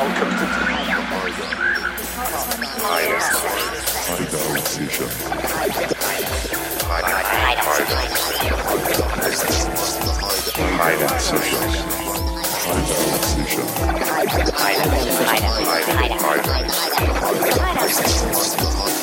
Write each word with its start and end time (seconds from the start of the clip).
Welcome 0.00 0.30
to. 0.30 0.70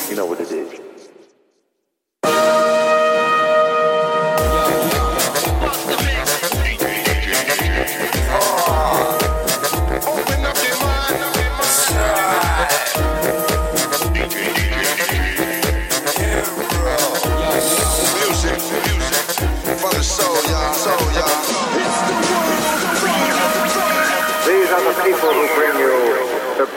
You 0.09 0.15
know 0.15 0.25
what 0.25 0.39
it 0.41 0.51
is. 0.51 0.86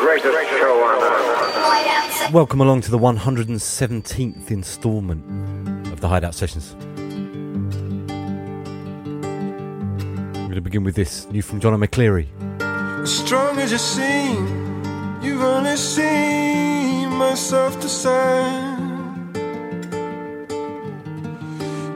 Greatest 0.00 0.48
show 0.48 0.82
on 0.82 1.02
earth. 1.02 2.32
Welcome 2.32 2.62
along 2.62 2.80
to 2.82 2.90
the 2.90 2.98
117th 2.98 4.50
instalment 4.50 5.22
of 5.92 6.00
the 6.00 6.08
Hideout 6.08 6.34
Sessions. 6.34 6.74
I'm 10.32 10.46
going 10.46 10.54
to 10.54 10.62
begin 10.62 10.84
with 10.84 10.94
this 10.94 11.28
new 11.30 11.42
from 11.42 11.60
Jono 11.60 11.76
McCleery. 11.84 12.28
As 13.02 13.14
strong 13.14 13.58
as 13.58 13.72
you 13.72 13.78
seem, 13.78 14.46
you've 15.22 15.42
only 15.42 15.76
seen 15.76 17.10
myself 17.10 17.78
to 17.80 17.88
sign. 17.88 18.80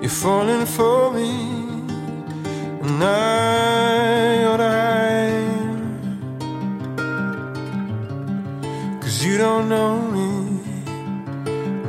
You're 0.03 0.11
falling 0.11 0.67
for 0.67 1.11
me, 1.11 1.31
and 2.83 3.03
I 3.03 4.54
you 9.25 9.39
don't 9.39 9.71
know 9.71 10.03
me, 10.17 10.61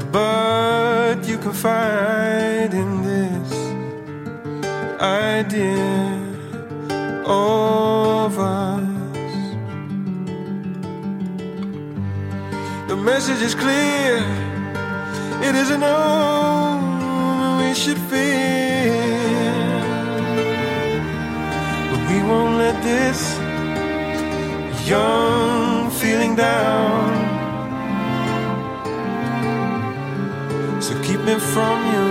but 0.10 1.28
you 1.28 1.38
confide 1.38 2.74
in 2.74 3.02
this 3.04 3.52
idea 5.02 6.16
of 7.26 8.40
us. 8.40 9.26
The 12.88 12.96
message 12.96 13.42
is 13.42 13.54
clear. 13.54 14.24
It 15.48 15.56
isn't 15.56 15.84
all 15.84 17.58
we 17.58 17.74
should 17.74 18.00
fear. 18.10 18.96
But 21.92 22.02
we 22.10 22.24
won't 22.30 22.56
let 22.58 22.82
this 22.82 23.38
young 24.88 25.90
feeling 25.92 26.36
down. 26.36 27.25
So 30.86 30.94
keep 31.02 31.22
me 31.22 31.36
from 31.40 31.78
you 31.94 32.08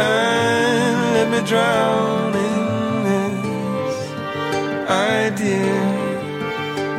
and 0.00 0.96
let 1.14 1.26
me 1.30 1.40
drown 1.46 2.34
in 2.34 3.04
this 3.06 3.96
idea 4.90 5.80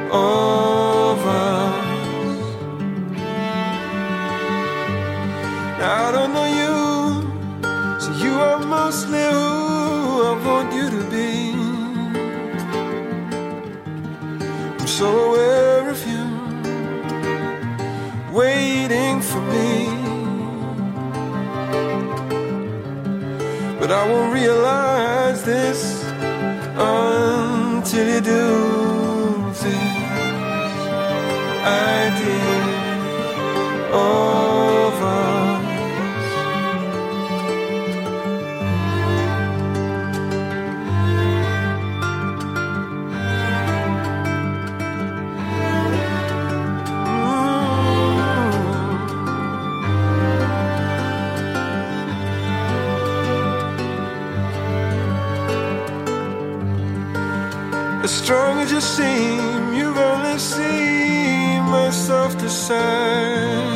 of 0.10 1.18
us. 1.20 2.46
Now 5.80 6.08
I 6.08 6.10
don't 6.16 6.32
know 6.38 6.50
you, 6.62 6.78
so 8.00 8.10
you 8.24 8.34
are 8.48 8.60
mostly 8.78 9.24
who 9.34 9.48
I 10.30 10.34
want 10.46 10.70
you 10.78 10.86
to 10.96 11.02
be. 11.16 11.32
I'm 14.80 14.88
so 14.88 15.08
aware 15.28 15.90
of 15.90 16.02
you, 16.08 16.24
waiting 18.32 19.22
for 19.22 19.42
me. 19.42 19.69
But 23.80 23.92
I 23.92 24.06
won't 24.10 24.34
realize 24.34 25.42
this 25.44 26.04
until 26.76 28.08
you 28.14 28.20
do 28.20 29.54
this 29.54 29.66
idea 31.64 32.60
of 33.94 34.94
us. 35.02 35.39
Strong 58.30 58.60
as 58.60 58.72
you 58.72 58.80
seem, 58.80 59.74
you've 59.74 59.98
only 59.98 60.38
seen 60.38 61.64
myself 61.64 62.38
to 62.38 62.48
shine. 62.48 63.69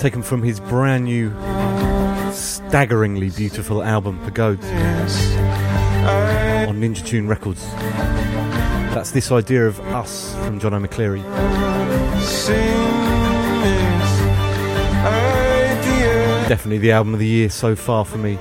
Taken 0.00 0.22
from 0.22 0.42
his 0.42 0.60
brand 0.60 1.04
new, 1.04 1.28
staggeringly 2.32 3.28
beautiful 3.28 3.82
album, 3.82 4.18
Pagodes, 4.20 4.64
on 6.66 6.80
Ninja 6.80 7.06
Tune 7.06 7.28
Records. 7.28 7.70
That's 8.94 9.10
this 9.10 9.30
idea 9.30 9.66
of 9.66 9.78
us 9.80 10.34
from 10.46 10.58
Jono 10.58 10.82
McCleery. 10.82 11.22
Definitely 16.48 16.78
the 16.78 16.92
album 16.92 17.12
of 17.12 17.20
the 17.20 17.26
year 17.26 17.50
so 17.50 17.76
far 17.76 18.06
for 18.06 18.16
me. 18.16 18.38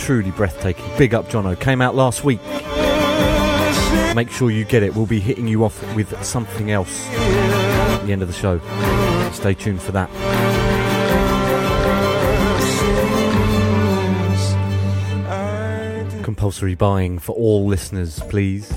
Truly 0.00 0.30
breathtaking. 0.30 0.86
Big 0.96 1.14
up 1.14 1.28
Jono. 1.28 1.60
Came 1.60 1.82
out 1.82 1.94
last 1.94 2.24
week. 2.24 2.40
Make 4.18 4.32
sure 4.32 4.50
you 4.50 4.64
get 4.64 4.82
it. 4.82 4.96
We'll 4.96 5.06
be 5.06 5.20
hitting 5.20 5.46
you 5.46 5.62
off 5.64 5.94
with 5.94 6.24
something 6.24 6.72
else 6.72 7.08
at 7.08 8.04
the 8.04 8.10
end 8.10 8.20
of 8.20 8.26
the 8.26 8.34
show. 8.34 8.58
Stay 9.30 9.54
tuned 9.54 9.80
for 9.80 9.92
that. 9.92 10.10
Compulsory 16.24 16.74
buying 16.74 17.20
for 17.20 17.30
all 17.36 17.64
listeners, 17.64 18.18
please. 18.28 18.76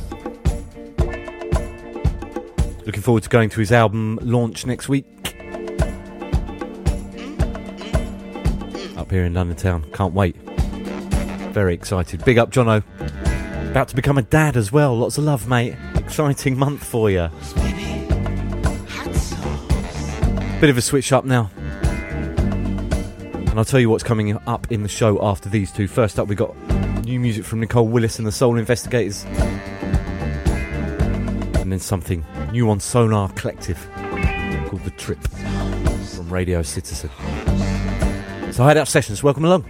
Looking 2.85 3.01
forward 3.01 3.23
to 3.23 3.29
going 3.29 3.49
to 3.49 3.59
his 3.59 3.71
album 3.71 4.19
launch 4.21 4.67
next 4.67 4.89
week. 4.89 5.07
Up 8.95 9.09
here 9.09 9.25
in 9.25 9.33
London 9.33 9.55
town. 9.55 9.89
Can't 9.91 10.13
wait. 10.13 10.35
Very 10.35 11.73
excited. 11.73 12.23
Big 12.25 12.38
up, 12.38 12.51
Jono. 12.51 12.83
About 13.71 13.88
to 13.88 13.95
become 13.95 14.18
a 14.18 14.21
dad 14.21 14.57
as 14.57 14.69
well. 14.69 14.97
Lots 14.97 15.18
of 15.18 15.23
love, 15.23 15.47
mate. 15.47 15.77
Exciting 15.95 16.59
month 16.59 16.83
for 16.83 17.09
you. 17.09 17.29
Bit 20.59 20.69
of 20.69 20.77
a 20.77 20.81
switch 20.81 21.13
up 21.13 21.23
now. 21.23 21.50
And 21.56 23.57
I'll 23.57 23.63
tell 23.63 23.79
you 23.79 23.89
what's 23.89 24.03
coming 24.03 24.38
up 24.45 24.69
in 24.73 24.83
the 24.83 24.89
show 24.89 25.23
after 25.23 25.47
these 25.47 25.71
two. 25.71 25.88
First 25.88 26.19
up, 26.19 26.27
we 26.27 26.35
got 26.35 26.53
new 27.06 27.18
music 27.18 27.45
from 27.45 27.62
Nicole 27.62 27.88
Willis 27.88 28.19
and 28.19 28.27
the 28.27 28.31
Soul 28.33 28.57
Investigators. 28.57 29.23
And 31.56 31.71
then 31.71 31.79
something 31.79 32.25
new 32.51 32.69
on 32.69 32.81
Sonar 32.81 33.29
Kollektiv 33.29 33.77
called 34.67 34.83
The 34.83 34.91
Trip 34.91 35.25
from 36.09 36.29
Radio 36.29 36.62
Citizen. 36.62 37.09
So, 38.51 38.63
Hideout 38.63 38.89
Sessions, 38.89 39.24
welcome 39.24 39.45
along. 39.45 39.63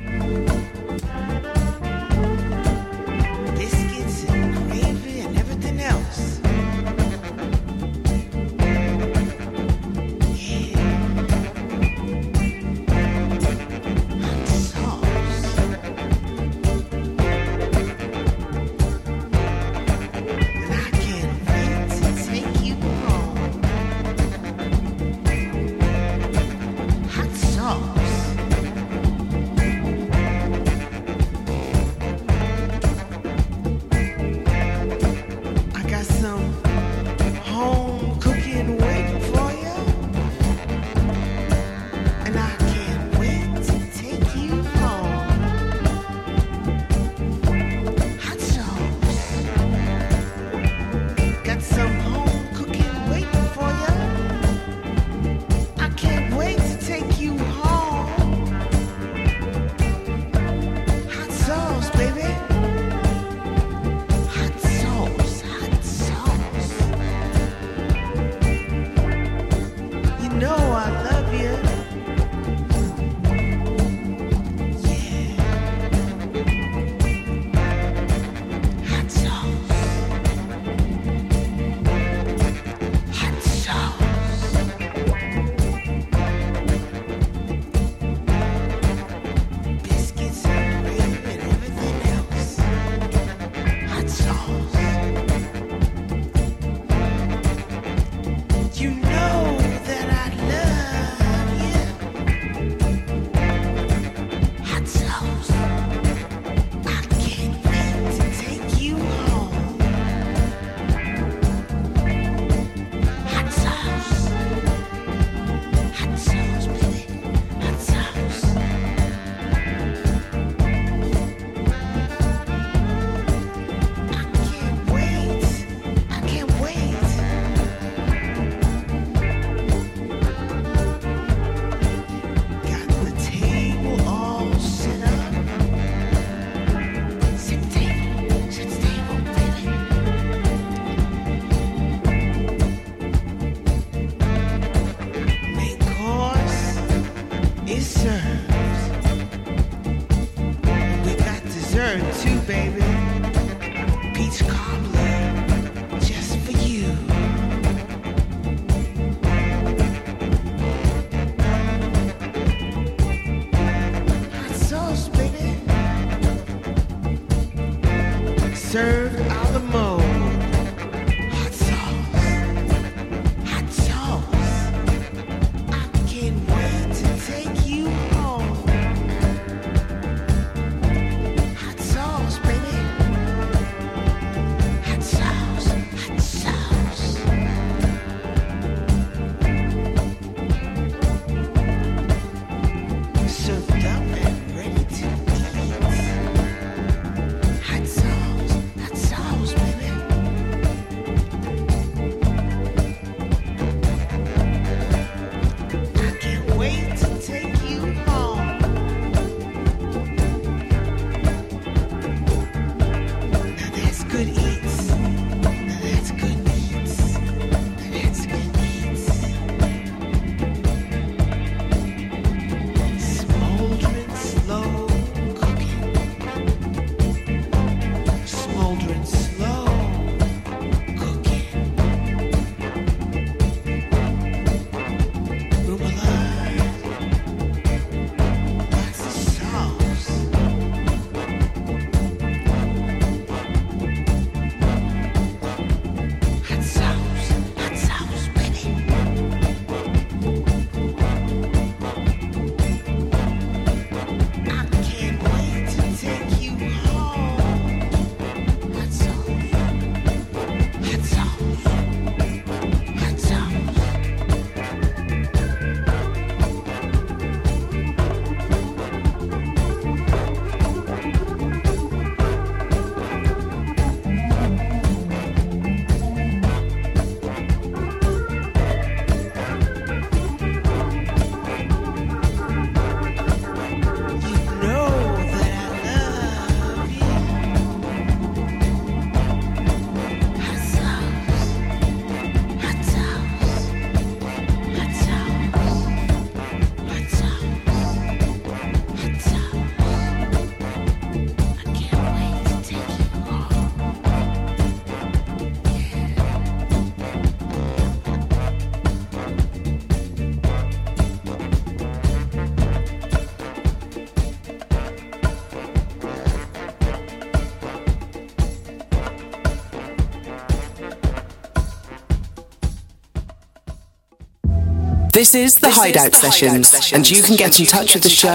This 325.22 325.36
is 325.36 325.60
the 325.60 325.70
Hideout 325.70 326.16
Sessions, 326.16 326.92
and 326.92 327.08
you 327.08 327.22
can 327.22 327.36
get 327.36 327.60
in 327.60 327.68
touch 327.68 327.94
with 327.94 328.02
the 328.02 328.10
show 328.10 328.30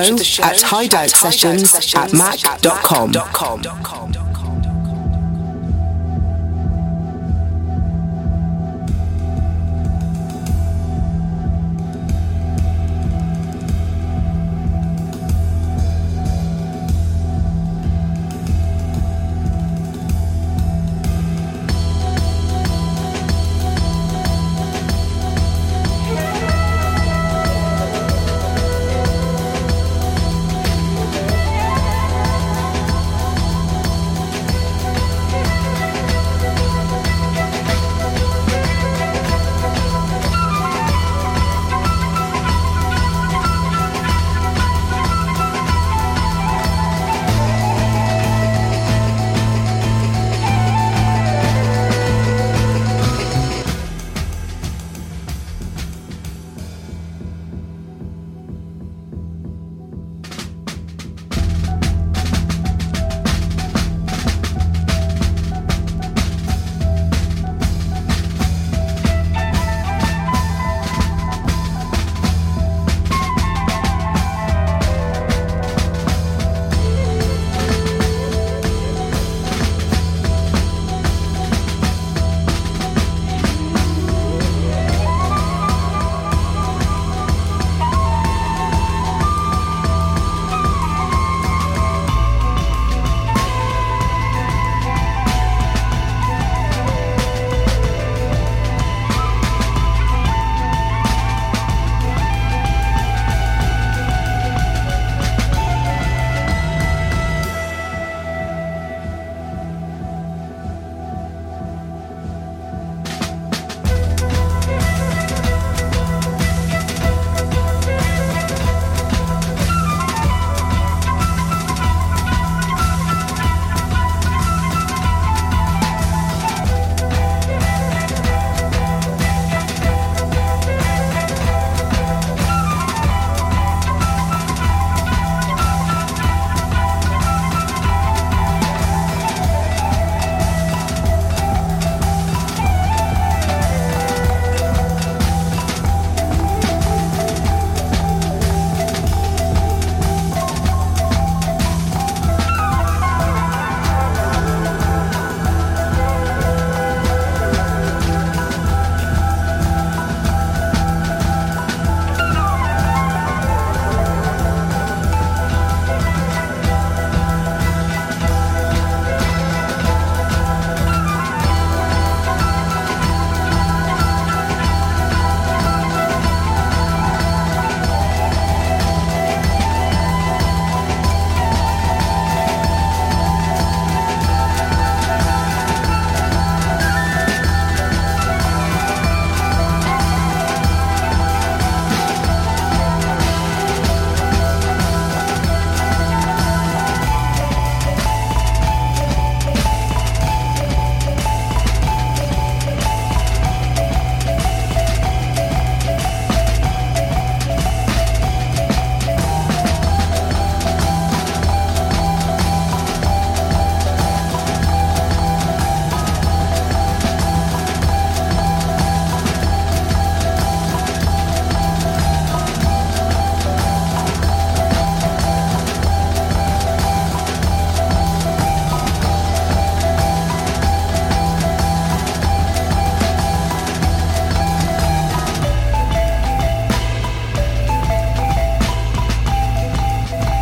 at 0.45 0.63
hideoutsessions 0.63 1.97
at 1.97 2.13
mac.com. 2.13 3.11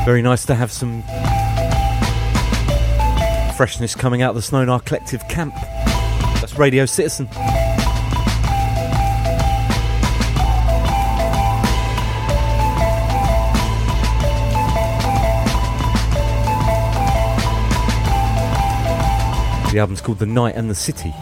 Very 0.04 0.20
nice 0.20 0.44
to 0.46 0.54
have 0.54 0.70
some 0.70 1.02
freshness 3.56 3.94
coming 3.94 4.20
out 4.20 4.30
of 4.30 4.36
the 4.36 4.42
Sonar 4.42 4.80
Kollektiv 4.80 5.26
camp. 5.30 5.54
That's 6.40 6.58
Radio 6.58 6.84
Citizen. 6.84 7.26
The 19.72 19.80
album's 19.80 20.02
called 20.02 20.18
The 20.18 20.26
Night 20.26 20.54
and 20.54 20.68
the 20.68 20.74
City. 20.74 21.14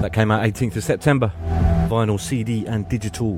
That 0.00 0.12
came 0.14 0.30
out 0.30 0.42
18th 0.42 0.76
of 0.76 0.84
September. 0.84 1.32
Vinyl, 1.88 2.18
CD, 2.18 2.66
and 2.66 2.88
digital. 2.88 3.36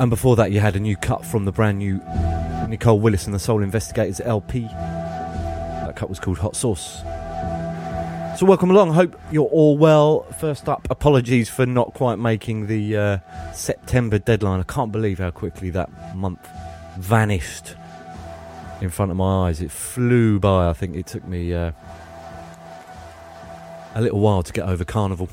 And 0.00 0.08
before 0.08 0.34
that, 0.36 0.50
you 0.50 0.60
had 0.60 0.76
a 0.76 0.80
new 0.80 0.96
cut 0.96 1.26
from 1.26 1.44
the 1.44 1.52
brand 1.52 1.76
new 1.76 2.00
Nicole 2.70 2.98
Willis 2.98 3.26
and 3.26 3.34
the 3.34 3.38
Soul 3.38 3.62
Investigators 3.62 4.18
LP. 4.22 4.62
That 4.62 5.94
cut 5.94 6.08
was 6.08 6.18
called 6.18 6.38
Hot 6.38 6.56
Sauce. 6.56 7.02
So, 8.38 8.46
welcome 8.46 8.70
along. 8.70 8.94
Hope 8.94 9.20
you're 9.30 9.44
all 9.48 9.76
well. 9.76 10.22
First 10.40 10.70
up, 10.70 10.88
apologies 10.88 11.50
for 11.50 11.66
not 11.66 11.92
quite 11.92 12.18
making 12.18 12.66
the 12.66 12.96
uh, 12.96 13.18
September 13.52 14.18
deadline. 14.18 14.60
I 14.60 14.62
can't 14.62 14.90
believe 14.90 15.18
how 15.18 15.32
quickly 15.32 15.68
that 15.68 15.90
month 16.16 16.48
vanished 16.96 17.74
in 18.80 18.88
front 18.88 19.10
of 19.10 19.18
my 19.18 19.48
eyes. 19.48 19.60
It 19.60 19.70
flew 19.70 20.40
by. 20.40 20.70
I 20.70 20.72
think 20.72 20.96
it 20.96 21.08
took 21.08 21.28
me 21.28 21.52
uh, 21.52 21.72
a 23.94 24.00
little 24.00 24.20
while 24.20 24.42
to 24.42 24.52
get 24.54 24.66
over 24.66 24.86
Carnival. 24.86 25.28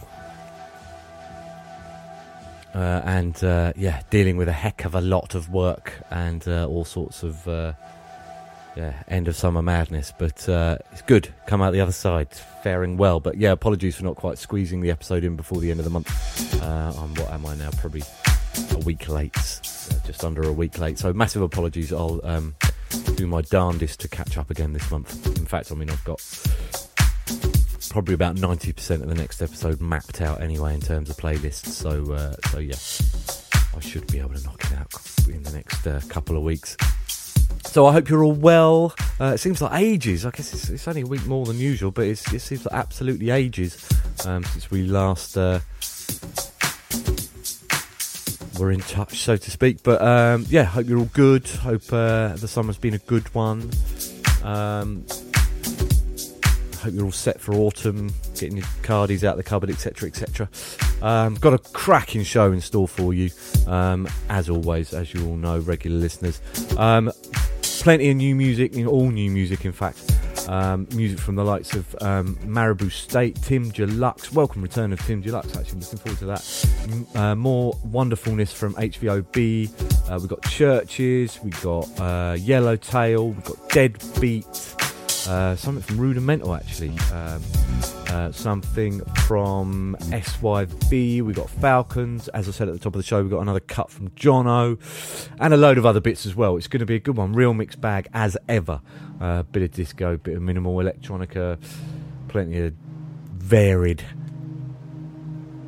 Uh, 2.77 3.01
and 3.05 3.43
uh, 3.43 3.73
yeah, 3.75 4.03
dealing 4.11 4.37
with 4.37 4.47
a 4.47 4.53
heck 4.53 4.85
of 4.85 4.93
a 4.93 5.01
lot 5.01 5.33
of 5.33 5.49
work 5.49 5.93
and 6.11 6.47
uh, 6.47 6.67
all 6.67 6.85
sorts 6.85 7.23
of 7.23 7.47
uh, 7.47 7.73
yeah 8.75 8.93
end 9.07 9.27
of 9.27 9.35
summer 9.35 9.63
madness. 9.63 10.13
But 10.15 10.47
uh, 10.47 10.77
it's 10.91 11.01
good. 11.01 11.33
Come 11.47 11.59
out 11.63 11.73
the 11.73 11.81
other 11.81 11.91
side, 11.91 12.31
faring 12.61 12.95
well. 12.95 13.19
But 13.19 13.37
yeah, 13.37 13.51
apologies 13.51 13.95
for 13.95 14.03
not 14.03 14.15
quite 14.15 14.37
squeezing 14.37 14.81
the 14.81 14.91
episode 14.91 15.23
in 15.23 15.35
before 15.35 15.59
the 15.59 15.71
end 15.71 15.79
of 15.79 15.85
the 15.85 15.89
month. 15.89 16.61
Uh, 16.61 16.93
I'm 16.95 17.15
what 17.15 17.31
am 17.31 17.47
I 17.47 17.55
now? 17.55 17.71
Probably 17.77 18.03
a 18.69 18.77
week 18.85 19.09
late, 19.09 19.33
just 19.33 20.23
under 20.23 20.43
a 20.43 20.53
week 20.53 20.77
late. 20.77 20.99
So 20.99 21.11
massive 21.13 21.41
apologies. 21.41 21.91
I'll 21.91 22.21
um, 22.23 22.55
do 23.15 23.25
my 23.25 23.41
darndest 23.41 24.01
to 24.01 24.07
catch 24.07 24.37
up 24.37 24.51
again 24.51 24.73
this 24.73 24.91
month. 24.91 25.25
In 25.39 25.47
fact, 25.47 25.71
I 25.71 25.75
mean 25.75 25.89
I've 25.89 26.03
got 26.03 26.21
probably 27.89 28.13
about 28.13 28.35
90% 28.35 29.01
of 29.01 29.07
the 29.07 29.15
next 29.15 29.41
episode 29.41 29.81
mapped 29.81 30.21
out 30.21 30.41
anyway 30.41 30.73
in 30.73 30.81
terms 30.81 31.09
of 31.09 31.17
playlists. 31.17 31.67
So, 31.67 32.13
uh, 32.13 32.35
so 32.49 32.59
yeah, 32.59 32.75
I 33.75 33.79
should 33.79 34.07
be 34.11 34.19
able 34.19 34.33
to 34.33 34.43
knock 34.43 34.63
it 34.65 34.77
out 34.77 34.93
in 35.27 35.43
the 35.43 35.51
next 35.51 35.85
uh, 35.85 36.01
couple 36.09 36.37
of 36.37 36.43
weeks. 36.43 36.77
So 37.65 37.85
I 37.85 37.93
hope 37.93 38.09
you're 38.09 38.23
all 38.23 38.33
well. 38.33 38.95
Uh, 39.19 39.33
it 39.35 39.39
seems 39.39 39.61
like 39.61 39.79
ages. 39.79 40.25
I 40.25 40.31
guess 40.31 40.53
it's, 40.53 40.69
it's 40.69 40.87
only 40.87 41.01
a 41.01 41.05
week 41.05 41.25
more 41.25 41.45
than 41.45 41.57
usual, 41.57 41.91
but 41.91 42.05
it 42.05 42.17
seems 42.17 42.65
like 42.65 42.73
absolutely 42.73 43.29
ages 43.29 43.87
um, 44.25 44.43
since 44.43 44.71
we 44.71 44.83
last 44.83 45.37
uh, 45.37 45.59
were 48.59 48.71
in 48.71 48.79
touch, 48.79 49.19
so 49.19 49.37
to 49.37 49.51
speak. 49.51 49.83
But 49.83 50.01
um, 50.01 50.45
yeah, 50.49 50.63
hope 50.63 50.87
you're 50.87 50.99
all 50.99 51.09
good. 51.13 51.47
Hope 51.47 51.83
uh, 51.91 52.29
the 52.35 52.47
summer's 52.47 52.77
been 52.77 52.93
a 52.93 52.99
good 52.99 53.33
one. 53.35 53.69
Um, 54.43 55.05
hope 56.87 56.95
you're 56.95 57.05
all 57.05 57.11
set 57.11 57.39
for 57.39 57.53
autumn, 57.53 58.13
getting 58.33 58.55
your 58.55 58.65
cardies 58.81 59.25
out 59.25 59.35
the 59.35 59.43
cupboard, 59.43 59.69
etc., 59.69 60.07
etc. 60.07 60.49
Um, 61.01 61.35
got 61.35 61.53
a 61.53 61.57
cracking 61.57 62.23
show 62.23 62.51
in 62.53 62.61
store 62.61 62.87
for 62.87 63.13
you, 63.13 63.29
um, 63.67 64.07
as 64.29 64.49
always, 64.49 64.93
as 64.93 65.13
you 65.13 65.27
all 65.27 65.35
know, 65.35 65.59
regular 65.59 65.97
listeners. 65.97 66.41
Um, 66.77 67.11
plenty 67.61 68.09
of 68.09 68.15
new 68.15 68.35
music, 68.35 68.73
all 68.87 69.09
new 69.09 69.29
music, 69.29 69.65
in 69.65 69.73
fact. 69.73 69.99
Um, 70.47 70.87
music 70.93 71.19
from 71.19 71.35
the 71.35 71.43
likes 71.43 71.73
of 71.73 71.93
um, 72.01 72.37
Maribou 72.45 72.89
State, 72.89 73.35
Tim 73.41 73.69
Deluxe. 73.69 74.31
Welcome 74.31 74.61
return 74.61 74.93
of 74.93 75.05
Tim 75.05 75.19
Deluxe. 75.19 75.57
Actually, 75.57 75.81
looking 75.81 75.99
forward 75.99 76.19
to 76.19 76.25
that. 76.25 77.19
Uh, 77.19 77.35
more 77.35 77.77
wonderfulness 77.83 78.53
from 78.53 78.75
HVOB. 78.75 80.09
Uh, 80.09 80.19
we've 80.19 80.29
got 80.29 80.41
CHVRCHES. 80.43 81.43
We've 81.43 81.61
got 81.61 81.99
uh, 81.99 82.37
Yellowtail. 82.39 83.31
We've 83.31 83.43
got 83.43 83.69
Deadbeat. 83.69 84.76
Uh, 85.27 85.57
something 85.57 85.83
from 85.83 85.97
Rudimental, 85.97 86.55
actually. 86.55 86.97
Um, 87.11 87.41
uh, 88.07 88.31
something 88.31 89.01
from 89.25 89.97
SYV. 89.99 91.21
We've 91.21 91.35
got 91.35 91.49
Falcons. 91.49 92.29
As 92.29 92.47
I 92.47 92.51
said 92.51 92.69
at 92.69 92.73
the 92.73 92.79
top 92.79 92.95
of 92.95 92.99
the 92.99 93.03
show, 93.03 93.21
we've 93.21 93.29
got 93.29 93.41
another 93.41 93.59
cut 93.59 93.91
from 93.91 94.09
Jono, 94.11 94.79
and 95.39 95.53
a 95.53 95.57
load 95.57 95.77
of 95.77 95.85
other 95.85 95.99
bits 95.99 96.25
as 96.25 96.33
well. 96.33 96.55
It's 96.55 96.67
going 96.67 96.79
to 96.79 96.85
be 96.85 96.95
a 96.95 96.99
good 96.99 97.17
one. 97.17 97.33
Real 97.33 97.53
mixed 97.53 97.81
bag 97.81 98.07
as 98.13 98.37
ever. 98.47 98.79
Uh, 99.19 99.43
bit 99.43 99.63
of 99.63 99.71
disco, 99.71 100.15
bit 100.15 100.37
of 100.37 100.41
minimal 100.41 100.75
electronica, 100.77 101.59
plenty 102.29 102.59
of 102.61 102.73
varied 103.33 104.05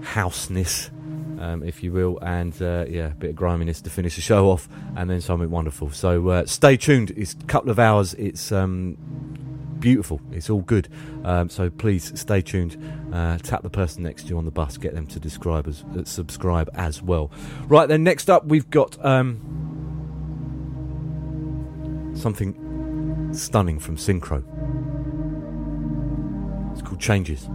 houseness. 0.01 0.89
Um, 1.37 1.63
if 1.63 1.83
you 1.83 1.93
will, 1.93 2.19
and 2.21 2.53
uh, 2.61 2.85
yeah, 2.89 3.07
a 3.07 3.15
bit 3.15 3.29
of 3.29 3.35
griminess 3.37 3.79
to 3.81 3.89
finish 3.89 4.15
the 4.15 4.21
show 4.21 4.49
off, 4.49 4.67
and 4.97 5.09
then 5.09 5.21
something 5.21 5.49
wonderful. 5.49 5.89
So 5.89 6.27
uh, 6.29 6.45
stay 6.45 6.75
tuned. 6.75 7.11
It's 7.11 7.33
a 7.33 7.45
couple 7.45 7.71
of 7.71 7.79
hours. 7.79 8.13
It's 8.15 8.51
um, 8.51 8.97
beautiful. 9.79 10.21
It's 10.31 10.49
all 10.49 10.61
good. 10.61 10.89
Um, 11.23 11.49
so 11.49 11.69
please 11.69 12.19
stay 12.19 12.41
tuned. 12.41 12.77
Uh, 13.13 13.37
tap 13.37 13.63
the 13.63 13.69
person 13.69 14.03
next 14.03 14.23
to 14.23 14.29
you 14.29 14.37
on 14.37 14.45
the 14.45 14.51
bus. 14.51 14.77
Get 14.77 14.93
them 14.93 15.07
to 15.07 15.19
describe 15.19 15.67
as, 15.67 15.83
uh, 15.97 16.03
subscribe 16.03 16.69
as 16.73 17.01
well. 17.01 17.31
Right 17.67 17.87
then. 17.87 18.03
Next 18.03 18.29
up, 18.29 18.45
we've 18.45 18.69
got 18.69 19.03
um, 19.05 19.41
something 22.15 23.31
stunning 23.33 23.79
from 23.79 23.97
Synkro. 23.97 24.43
It's 26.73 26.81
called 26.81 26.99
Changes. 26.99 27.47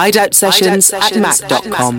Hideout 0.00 0.32
Sessions 0.32 0.94
at 0.94 1.14
mac.com. 1.14 1.98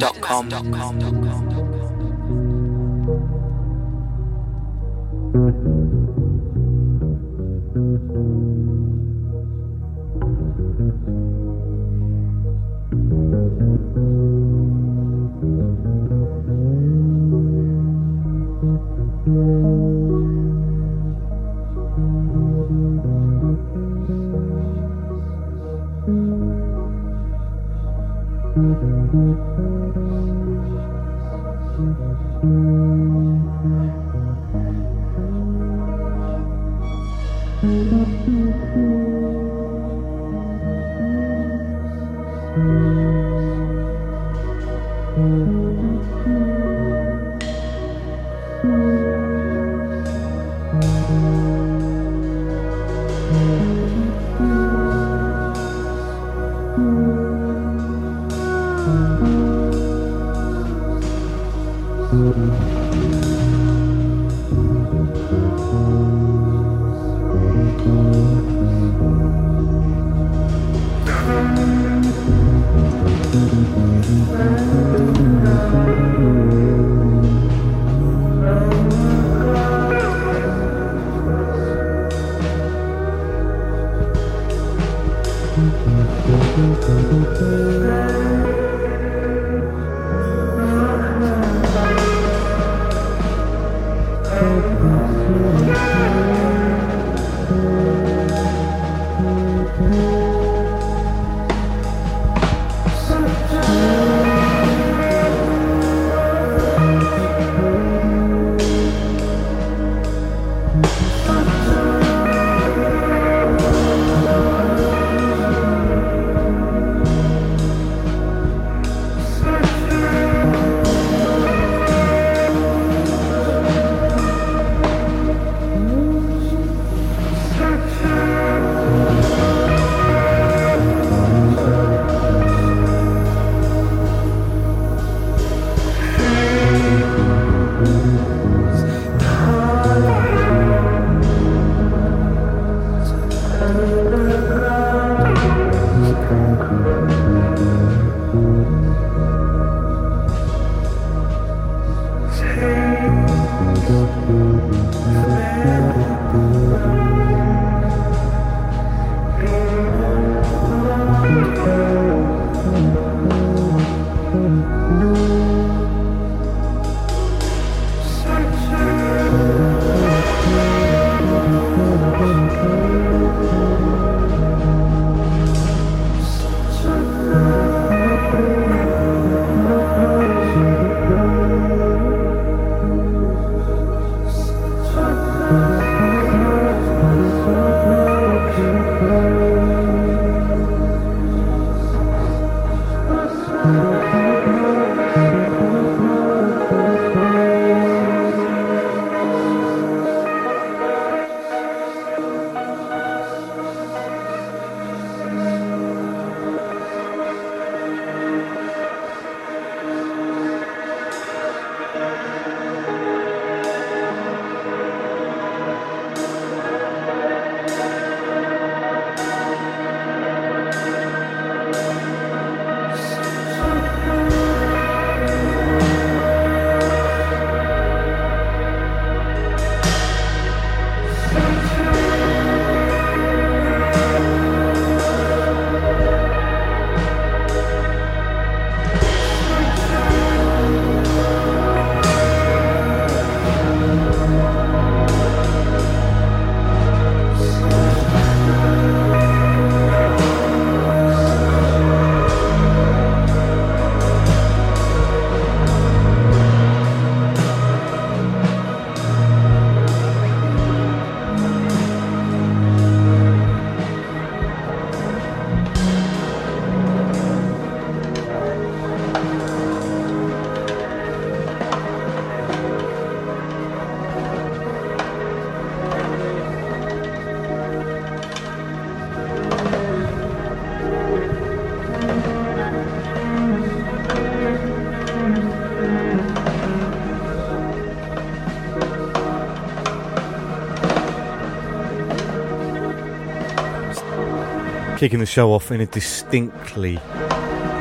kicking 295.01 295.17
the 295.17 295.25
show 295.25 295.51
off 295.51 295.71
in 295.71 295.81
a 295.81 295.85
distinctly 295.87 296.99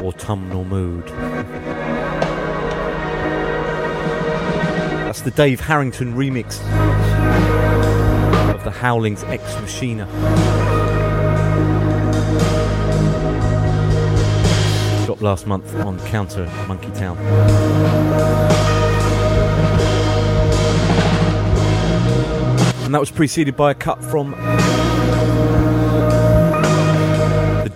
Autumnal 0.02 0.64
Mood. 0.64 1.06
That's 5.04 5.20
the 5.20 5.30
Dave 5.30 5.60
Harrington 5.60 6.14
remix 6.14 6.62
of 8.54 8.64
the 8.64 8.70
Howlings 8.70 9.22
X 9.24 9.54
Machina. 9.56 10.06
Dropped 15.04 15.20
last 15.20 15.46
month 15.46 15.74
on 15.74 15.98
Counter 16.06 16.46
Monkeytown. 16.68 17.18
And 22.86 22.94
that 22.94 23.00
was 23.00 23.10
preceded 23.10 23.58
by 23.58 23.72
a 23.72 23.74
cut 23.74 24.02
from 24.02 24.32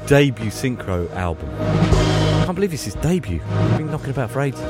debut 0.06 0.50
Synkro 0.50 1.10
album. 1.14 1.48
I 1.60 2.42
can't 2.44 2.54
believe 2.54 2.70
this 2.70 2.86
is 2.86 2.94
debut. 2.96 3.40
I've 3.42 3.78
been 3.78 3.90
knocking 3.90 4.10
about 4.10 4.30
for 4.30 4.42
ages. 4.42 4.60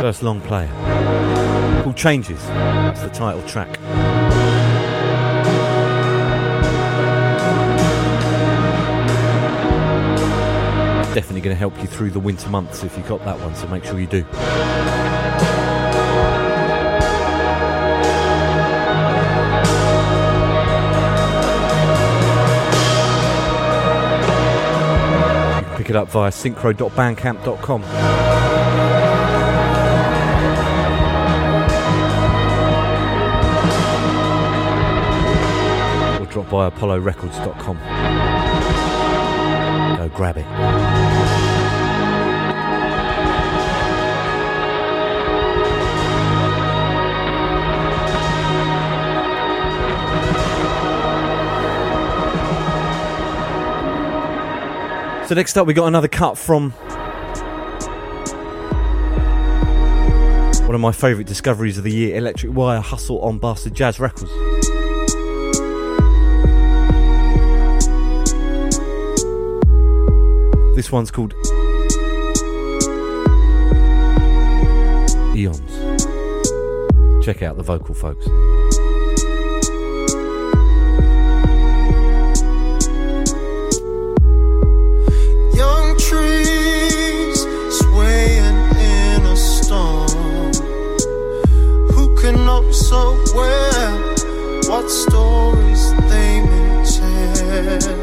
First 0.00 0.22
long 0.22 0.40
player. 0.40 0.70
Called 1.82 1.96
Changes. 1.96 2.40
That's 2.46 3.02
the 3.02 3.08
title 3.08 3.42
track. 3.48 3.78
Definitely 11.12 11.40
going 11.40 11.56
to 11.56 11.58
help 11.58 11.76
you 11.80 11.88
through 11.88 12.10
the 12.10 12.20
winter 12.20 12.48
months 12.50 12.84
if 12.84 12.96
you 12.96 13.02
got 13.02 13.24
that 13.24 13.40
one, 13.40 13.56
so 13.56 13.66
make 13.66 13.84
sure 13.84 13.98
you 13.98 14.06
do. 14.06 14.24
Up 26.00 26.08
via 26.08 26.30
synkro.bandcamp.com. 26.30 27.82
Or 36.22 36.26
drop 36.26 36.48
by 36.48 36.70
apollorecords.com. 36.70 37.76
Go 39.98 40.08
grab 40.16 40.38
it. 40.38 40.89
So 55.30 55.36
next 55.36 55.56
up, 55.56 55.64
we 55.64 55.74
got 55.74 55.86
another 55.86 56.08
cut 56.08 56.36
from 56.36 56.72
one 60.66 60.74
of 60.74 60.80
my 60.80 60.90
favourite 60.90 61.28
discoveries 61.28 61.78
of 61.78 61.84
the 61.84 61.92
year, 61.92 62.16
Electric 62.16 62.52
Wire 62.52 62.80
Hustle 62.80 63.20
on 63.20 63.38
Bastard 63.38 63.72
Jazz 63.72 64.00
Records. 64.00 64.32
This 70.74 70.90
one's 70.90 71.12
called 71.12 71.32
Aeons. 75.36 77.24
Check 77.24 77.42
out 77.42 77.56
the 77.56 77.62
vocal, 77.64 77.94
folks. 77.94 78.26
So 92.90 93.14
well 93.36 94.10
what 94.68 94.90
stories 94.90 95.92
they 96.10 96.40
may 96.42 96.82
tell? 96.96 97.94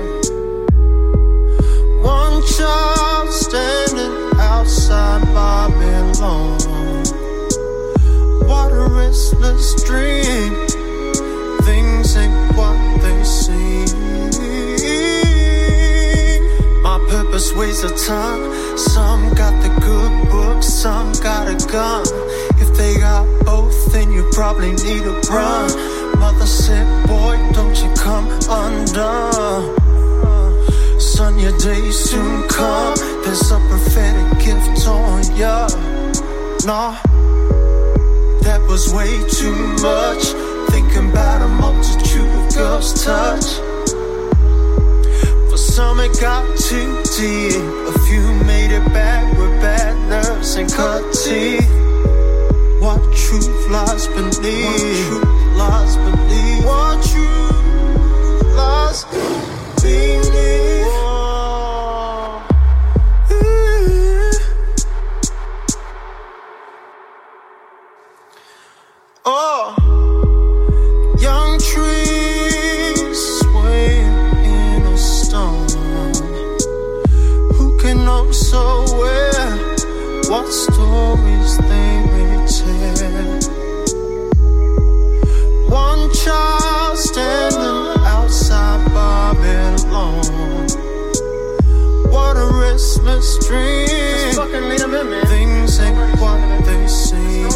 One 2.02 2.42
child 2.56 3.30
standing 3.30 4.16
outside 4.40 5.24
Babylon. 5.36 6.60
What 8.48 8.72
a 8.72 8.88
restless 9.02 9.84
dream. 9.84 10.54
Things 11.68 12.16
ain't 12.16 12.56
what 12.56 12.80
they 13.02 13.24
seem. 13.26 13.88
My 16.82 16.98
purpose 17.10 17.54
weighs 17.54 17.84
a 17.84 17.90
ton. 18.08 18.78
Some 18.78 19.34
got 19.34 19.54
the 19.62 19.72
good 19.82 20.30
book, 20.32 20.64
some 20.64 21.12
got 21.22 21.50
a 21.50 21.58
gun. 21.68 22.27
They 22.78 23.00
got 23.00 23.26
both, 23.44 23.92
then 23.92 24.12
you 24.12 24.30
probably 24.32 24.72
need 24.72 25.02
a 25.02 25.20
run. 25.32 26.20
Mother 26.20 26.46
said, 26.46 26.86
Boy, 27.08 27.36
don't 27.52 27.76
you 27.76 27.92
come 27.96 28.30
undone. 28.48 29.76
Son, 31.00 31.40
your 31.40 31.58
day 31.58 31.90
soon 31.90 32.48
come. 32.48 32.96
There's 33.24 33.50
a 33.50 33.60
prophetic 33.68 34.46
gift 34.46 34.88
on 34.88 35.24
ya. 35.36 35.68
Nah, 36.66 37.02
that 38.44 38.64
was 38.70 38.94
way 38.94 39.10
too 39.28 39.58
much. 39.82 40.24
Thinking 40.70 41.10
about 41.10 41.42
a 41.42 41.48
multitude 41.48 42.30
of 42.30 42.54
girls' 42.54 43.04
touch. 43.04 43.56
For 45.50 45.58
some, 45.58 46.00
it 46.00 46.16
got 46.22 46.46
too 46.60 47.02
deep. 47.18 47.58
A 47.90 48.00
few 48.06 48.36
made 48.46 48.70
it 48.70 48.86
back 48.94 49.26
with 49.36 49.60
bad 49.62 49.98
nerves 50.08 50.56
and 50.58 50.72
cut 50.72 51.02
teeth. 51.14 51.87
What 52.88 53.04
truth 53.14 53.70
lies 53.70 54.08
beneath? 54.08 54.64
What 54.64 54.80
truth 55.10 55.58
lies 55.58 55.98
beneath? 55.98 56.66
What 56.66 57.04
truth 57.04 58.56
lies 58.56 59.04
beneath? 59.82 60.88
Oh, 69.26 69.76
young 71.20 71.60
trees 71.60 73.20
swaying 73.42 74.28
dream. 93.48 93.88
Things 95.28 95.80
ain't 95.80 96.20
what 96.20 96.66
they 96.66 96.88
seem. 96.88 97.50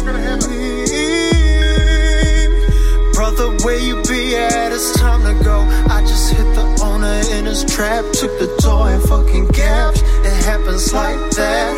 Brother, 3.12 3.50
where 3.64 3.78
you 3.78 4.02
be 4.02 4.36
at? 4.36 4.72
It's 4.72 4.92
time 4.98 5.22
to 5.22 5.44
go. 5.44 5.60
I 5.88 6.00
just 6.00 6.32
hit 6.32 6.44
the 6.54 6.64
owner 6.82 7.20
in 7.36 7.44
his 7.44 7.64
trap. 7.64 8.04
Took 8.12 8.38
the 8.38 8.48
door 8.62 8.88
and 8.88 9.02
fucking 9.02 9.48
gapped. 9.48 10.02
It 10.24 10.44
happens 10.44 10.92
like 10.92 11.20
that. 11.32 11.76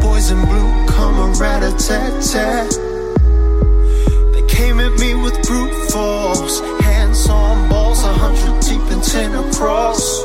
Boys 0.00 0.30
in 0.30 0.40
blue 0.46 0.86
come 0.88 1.18
a 1.18 1.32
rat 1.38 1.62
a 1.62 1.72
tat 1.78 2.22
tat. 2.22 2.70
They 4.32 4.42
came 4.46 4.80
at 4.80 4.98
me 4.98 5.14
with 5.14 5.40
brute 5.46 5.90
force. 5.90 6.60
Hands 6.82 7.28
on 7.28 7.68
balls, 7.68 8.02
a 8.04 8.12
hundred 8.12 8.60
deep 8.62 8.82
and 8.90 9.02
ten 9.02 9.32
across. 9.34 10.21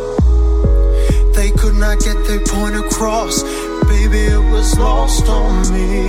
Could 1.68 1.76
not 1.76 2.00
get 2.00 2.16
their 2.26 2.40
point 2.40 2.78
across. 2.78 3.44
Baby, 3.90 4.20
it 4.20 4.52
was 4.52 4.80
lost 4.80 5.28
on 5.28 5.64
me. 5.74 6.08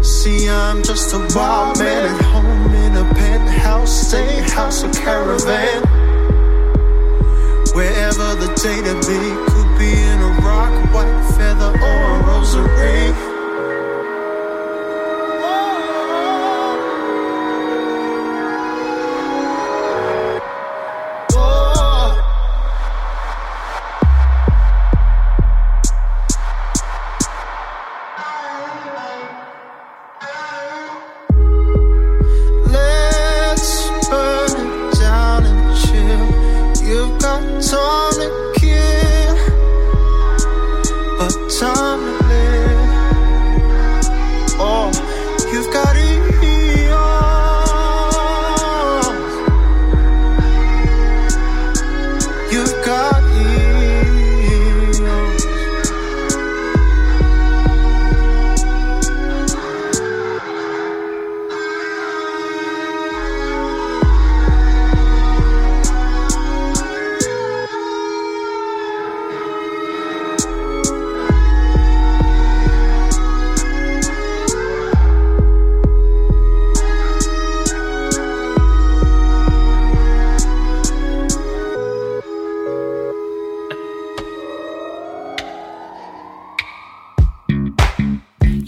See, 0.00 0.48
I'm 0.48 0.84
just 0.84 1.12
a 1.12 1.18
wild 1.34 1.80
man 1.80 2.14
at 2.14 2.22
home 2.22 2.74
in 2.74 2.96
a 2.96 3.14
penthouse, 3.14 4.06
stay 4.06 4.42
house 4.52 4.84
or 4.84 4.92
caravan. 4.92 5.82
Wherever 7.74 8.36
the 8.36 8.54
day 8.62 8.80
to 8.86 8.94
be 9.08 9.20
could 9.50 9.70
be 9.76 9.90
in 10.00 10.22
a 10.22 10.32
rock, 10.46 10.94
white 10.94 11.34
feather, 11.36 11.76
or 11.82 12.14
a 12.14 12.26
rosary. 12.28 13.27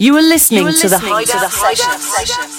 You 0.01 0.17
are 0.17 0.21
listening, 0.23 0.65
to, 0.65 0.89
the 0.89 0.97
Hideout 0.97 1.51
Sessions. 1.51 2.50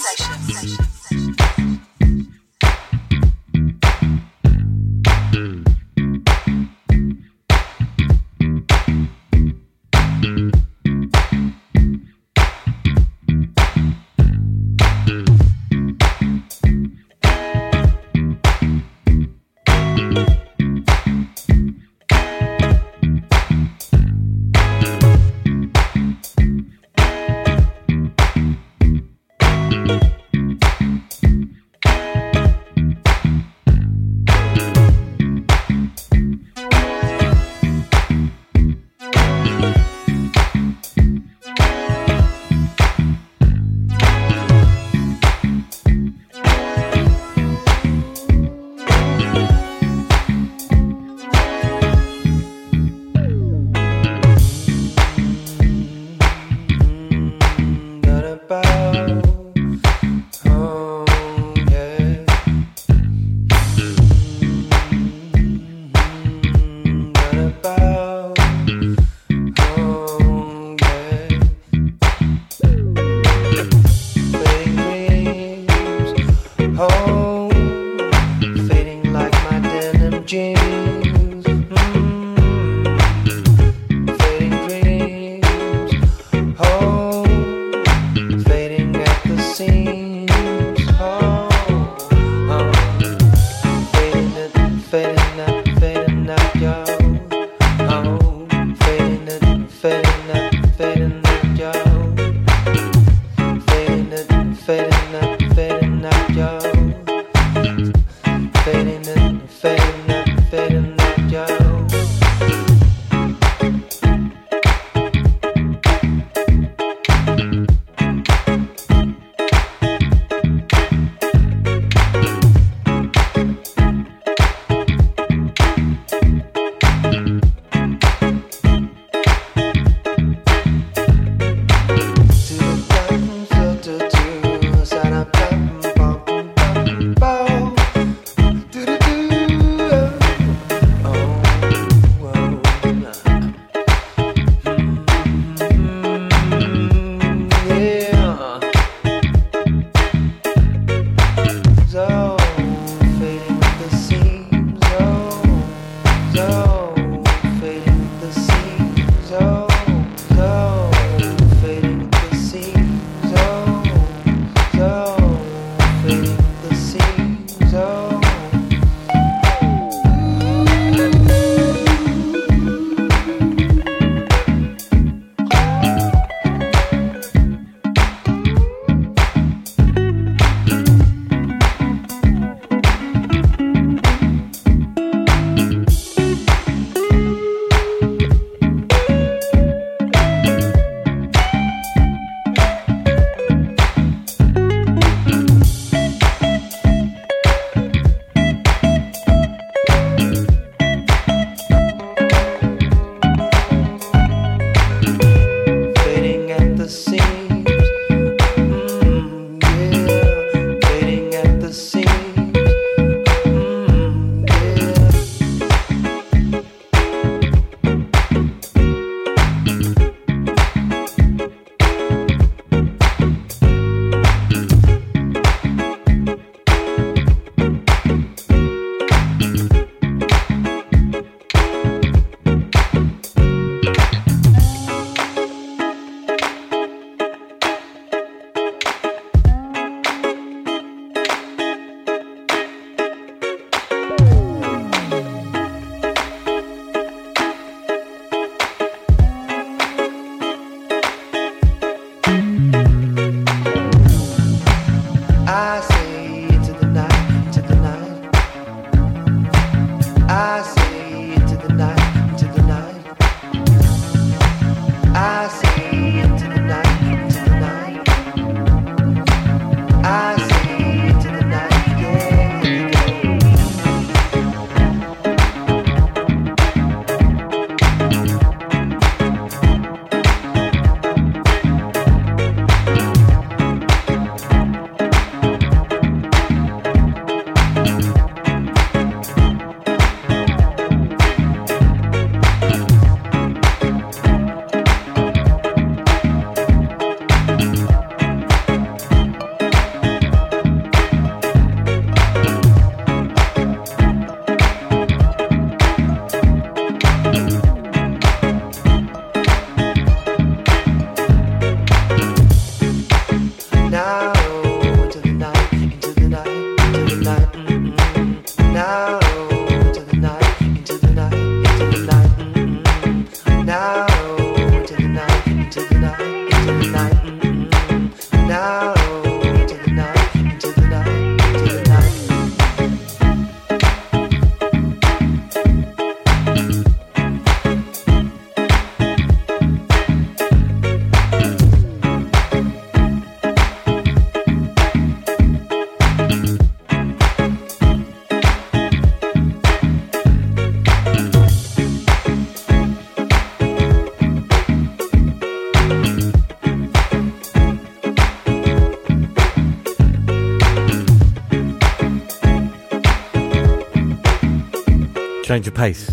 Change 365.53 365.68
of 365.68 365.74
pace. 365.74 366.09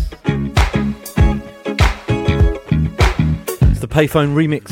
It's 3.70 3.80
the 3.80 3.88
Payfone 3.88 4.34
remix. 4.34 4.70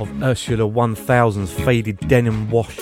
Of 0.00 0.22
Ursula 0.22 0.64
1000's 0.64 1.52
Faded 1.52 1.98
Denim 2.08 2.50
Wash. 2.50 2.78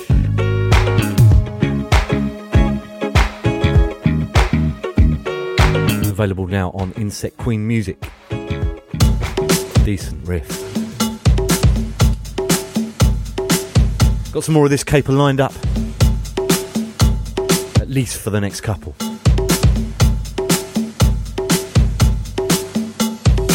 Available 6.08 6.46
now 6.46 6.70
on 6.74 6.92
Insect 6.92 7.38
Queen 7.38 7.66
Music. 7.66 8.00
Decent 9.84 10.28
riff. 10.28 10.48
Got 14.30 14.44
some 14.44 14.54
more 14.54 14.64
of 14.64 14.70
this 14.70 14.84
caper 14.84 15.10
lined 15.10 15.40
up. 15.40 15.52
Least 17.94 18.18
for 18.18 18.30
the 18.30 18.40
next 18.40 18.62
couple. 18.62 18.90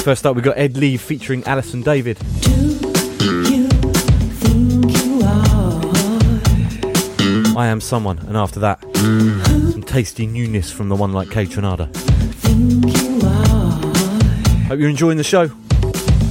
First 0.01 0.25
up, 0.25 0.33
we've 0.33 0.45
got 0.45 0.57
Ed 0.57 0.77
Lee 0.77 0.95
featuring 0.95 1.43
Alison 1.43 1.81
David. 1.81 2.17
I 7.57 7.67
am 7.67 7.81
someone, 7.81 8.19
and 8.19 8.37
after 8.37 8.61
that, 8.61 8.81
some 8.95 9.83
tasty 9.83 10.25
newness 10.25 10.71
from 10.71 10.87
the 10.87 10.95
one 10.95 11.11
like 11.11 11.27
Kaytranada. 11.27 11.93
Hope 14.67 14.79
you're 14.79 14.89
enjoying 14.89 15.17
the 15.17 15.23
show. 15.25 15.47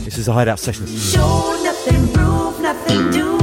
This 0.06 0.16
is 0.16 0.24
the 0.24 0.32
Hideout 0.32 0.59
Sessions. 0.59 1.12
Show 1.12 1.61
nothing, 1.62 2.11
prove 2.14 2.59
nothing, 2.62 3.11
do 3.11 3.38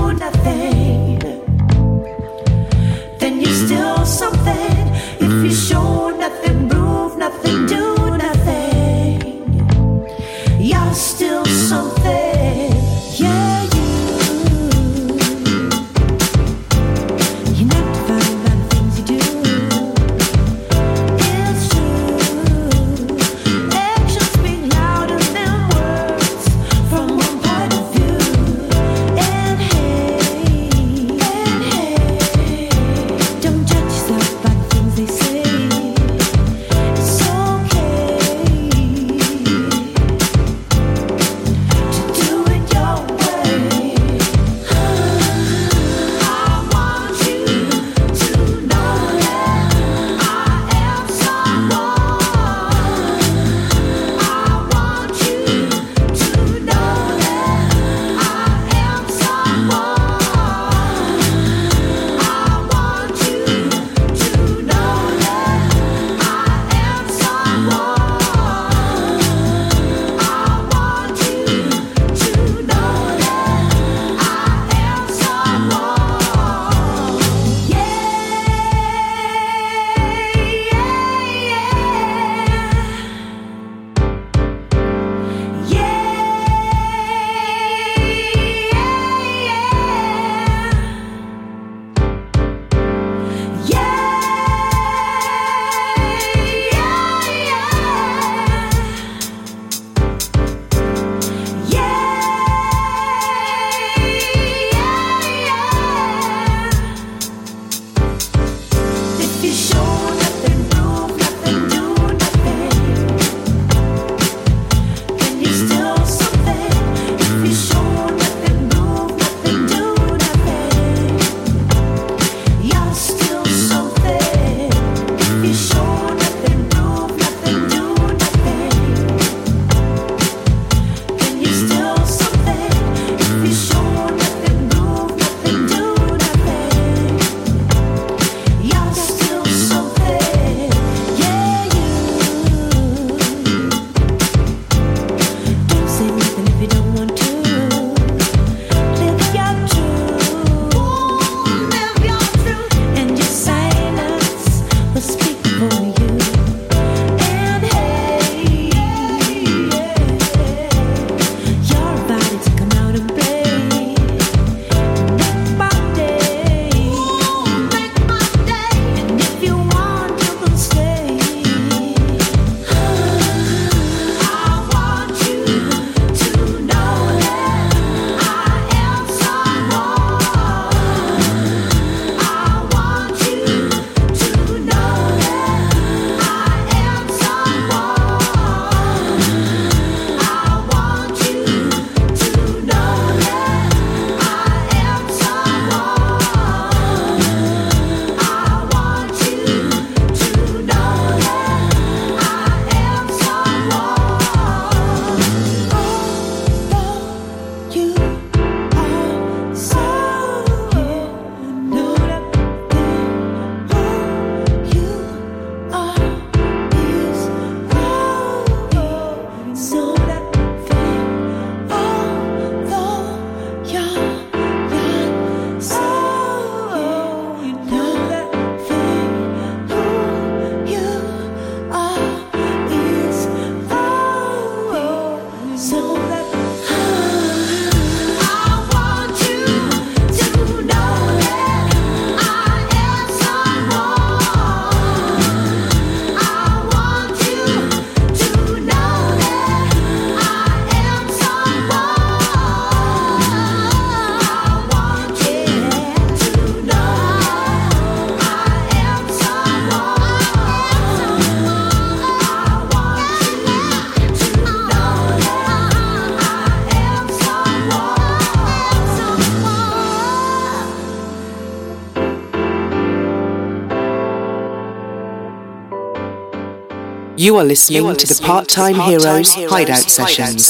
You 277.26 277.38
are 277.38 277.44
listening 277.44 277.96
to 277.96 278.06
the 278.06 278.22
Part 278.24 278.48
Time 278.48 278.76
Heroes 278.76 279.34
Hideout 279.34 279.90
Sessions. 279.90 280.46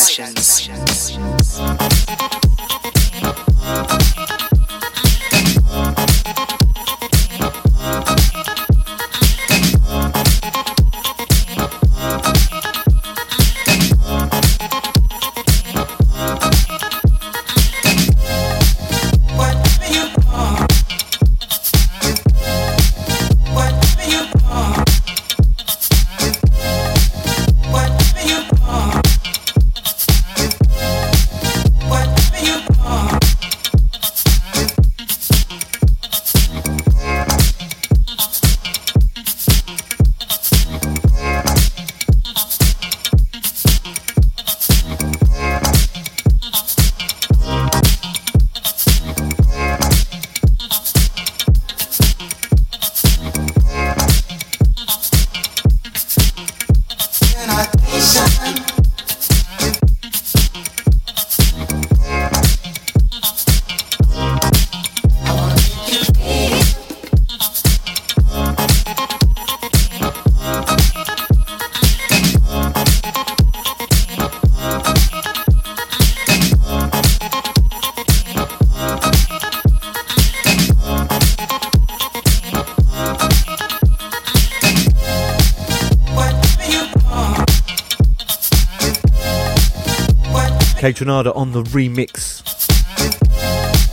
Kaytranada 90.85 91.35
on 91.35 91.51
the 91.51 91.63
remix. 91.63 92.43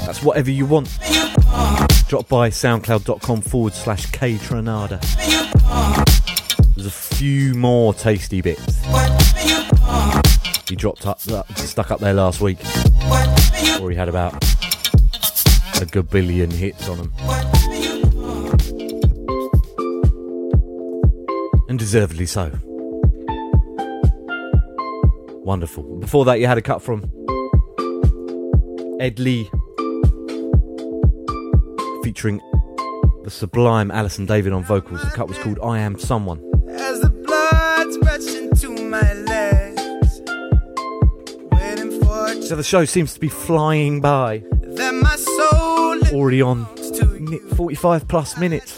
That's 0.05 0.23
whatever 0.23 0.51
you 0.51 0.67
want. 0.67 0.89
Drop 2.07 2.29
by 2.29 2.51
soundcloud.com 2.51 3.41
forward 3.41 3.73
slash 3.73 4.09
Kaytranada. 4.09 5.01
There's 6.75 6.87
a 6.87 6.91
few 6.91 7.55
more 7.55 7.95
tasty 7.95 8.43
bits. 8.43 8.85
He 10.69 10.77
dropped 10.77 11.07
up, 11.07 11.19
uh, 11.31 11.45
stuck 11.55 11.91
up 11.91 12.01
there 12.01 12.13
last 12.13 12.43
week. 12.43 12.59
Or 13.81 13.91
he 13.91 13.97
had 13.97 14.11
about 14.11 14.45
a 15.81 15.87
good 15.91 16.11
billion 16.11 16.51
hits 16.51 16.91
on 16.91 16.99
him. 16.99 17.13
And 21.71 21.79
deservedly 21.79 22.27
so. 22.27 22.53
Wonderful. 25.53 25.83
Before 26.01 26.25
that, 26.25 26.41
you 26.41 26.47
had 26.47 26.57
a 26.57 26.63
cut 26.63 26.81
from 26.81 27.03
Ed 28.99 29.19
Lee 29.19 29.51
featuring 32.03 32.41
the 33.25 33.29
sublime 33.31 33.91
Alison 33.91 34.25
David 34.25 34.55
on 34.55 34.65
vocals. 34.65 35.03
The 35.03 35.11
cut 35.11 35.29
was 35.29 35.37
called 35.37 35.59
I 35.63 35.79
Am 35.81 35.99
Someone. 35.99 36.39
As 36.71 37.01
the 37.01 37.11
blood's 37.11 37.99
rushing 37.99 38.51
to 38.63 38.83
my 38.89 39.13
legs, 39.13 40.23
waiting 41.53 42.01
for 42.01 42.41
So 42.41 42.57
the 42.57 42.65
show 42.65 42.87
seems 42.87 43.13
to 43.13 43.21
be 43.21 43.29
flying 43.29 44.01
by. 44.01 44.43
that 44.63 44.95
my 44.95 45.17
soul 45.17 46.19
Already 46.19 46.41
on 46.41 46.67
is 46.79 46.91
to 46.93 47.05
mi- 47.05 47.33
you. 47.33 47.49
45 47.57 48.09
plus 48.09 48.39
minutes. 48.39 48.75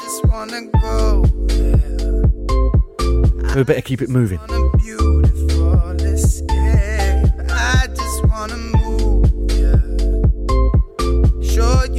We 3.54 3.62
better 3.62 3.80
keep 3.80 4.02
it 4.02 4.08
moving. 4.08 4.40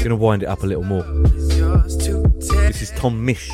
Gonna 0.05 0.17
wind 0.17 0.43
it 0.43 0.45
up 0.45 0.61
a 0.61 0.67
little 0.67 0.83
more. 0.83 1.03
is 1.33 1.57
yours 1.57 1.97
to 1.97 2.21
take. 2.39 2.67
This 2.67 2.83
is 2.83 2.91
Tom 2.91 3.25
Misch. 3.25 3.49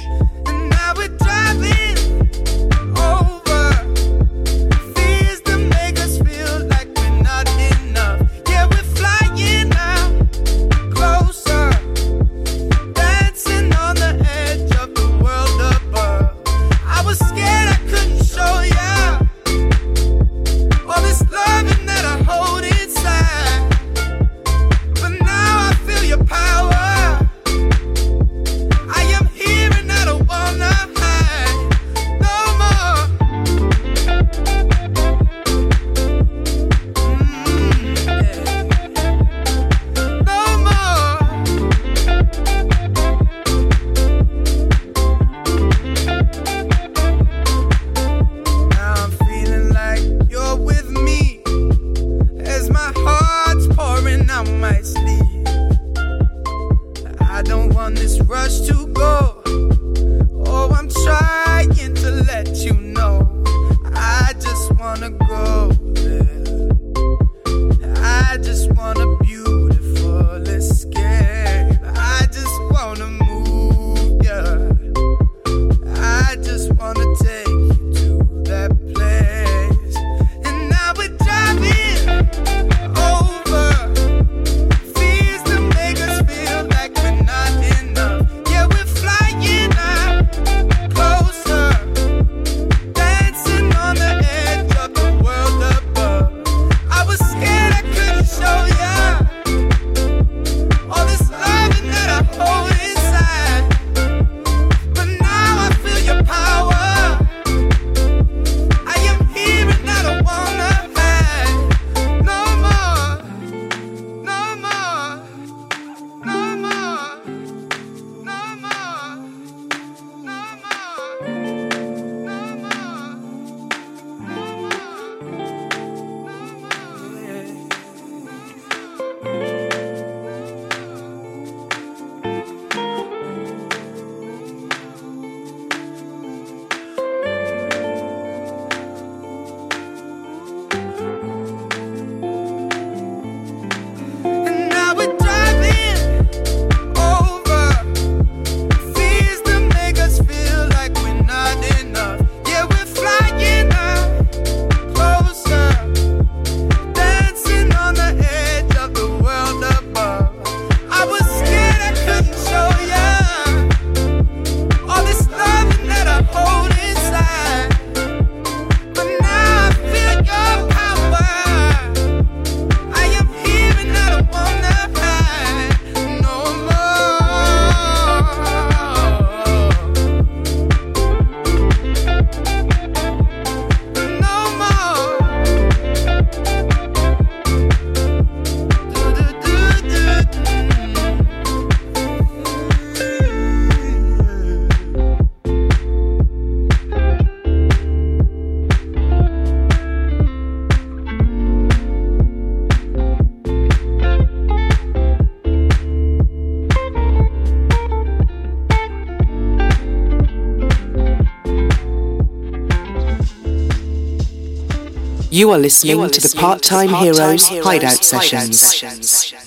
You 215.34 215.50
are 215.52 215.58
listening 215.58 216.10
to 216.10 216.20
the 216.20 216.36
Part 216.38 216.62
Time 216.62 216.90
Heroes 216.90 217.48
Hideout 217.48 218.04
Sessions. 218.04 219.41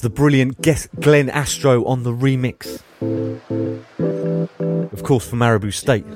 The 0.00 0.08
brilliant 0.08 0.62
Glenn 0.98 1.28
Astro 1.28 1.84
on 1.84 2.04
the 2.04 2.12
remix. 2.12 2.80
Of 4.92 5.02
course, 5.02 5.28
for 5.28 5.36
Maribou 5.36 5.74
State. 5.74 6.06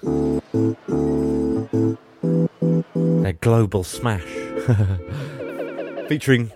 Their 3.22 3.32
global 3.34 3.84
smash. 3.84 4.22
Featuring 6.08 6.50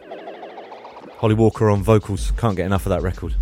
Holly 1.19 1.35
Walker 1.35 1.69
on 1.69 1.83
vocals. 1.83 2.33
Can't 2.39 2.57
get 2.57 2.65
enough 2.65 2.87
of 2.87 2.91
that 2.91 3.03
record. 3.03 3.35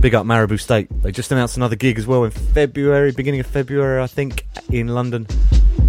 Big 0.00 0.16
up 0.16 0.26
Maribou 0.26 0.58
State. 0.58 0.88
They 1.02 1.12
just 1.12 1.30
announced 1.30 1.56
another 1.56 1.76
gig 1.76 2.00
as 2.00 2.06
well 2.08 2.24
in 2.24 2.32
February, 2.32 3.12
beginning 3.12 3.38
of 3.38 3.46
February, 3.46 4.02
I 4.02 4.08
think, 4.08 4.44
in 4.70 4.88
London. 4.88 5.28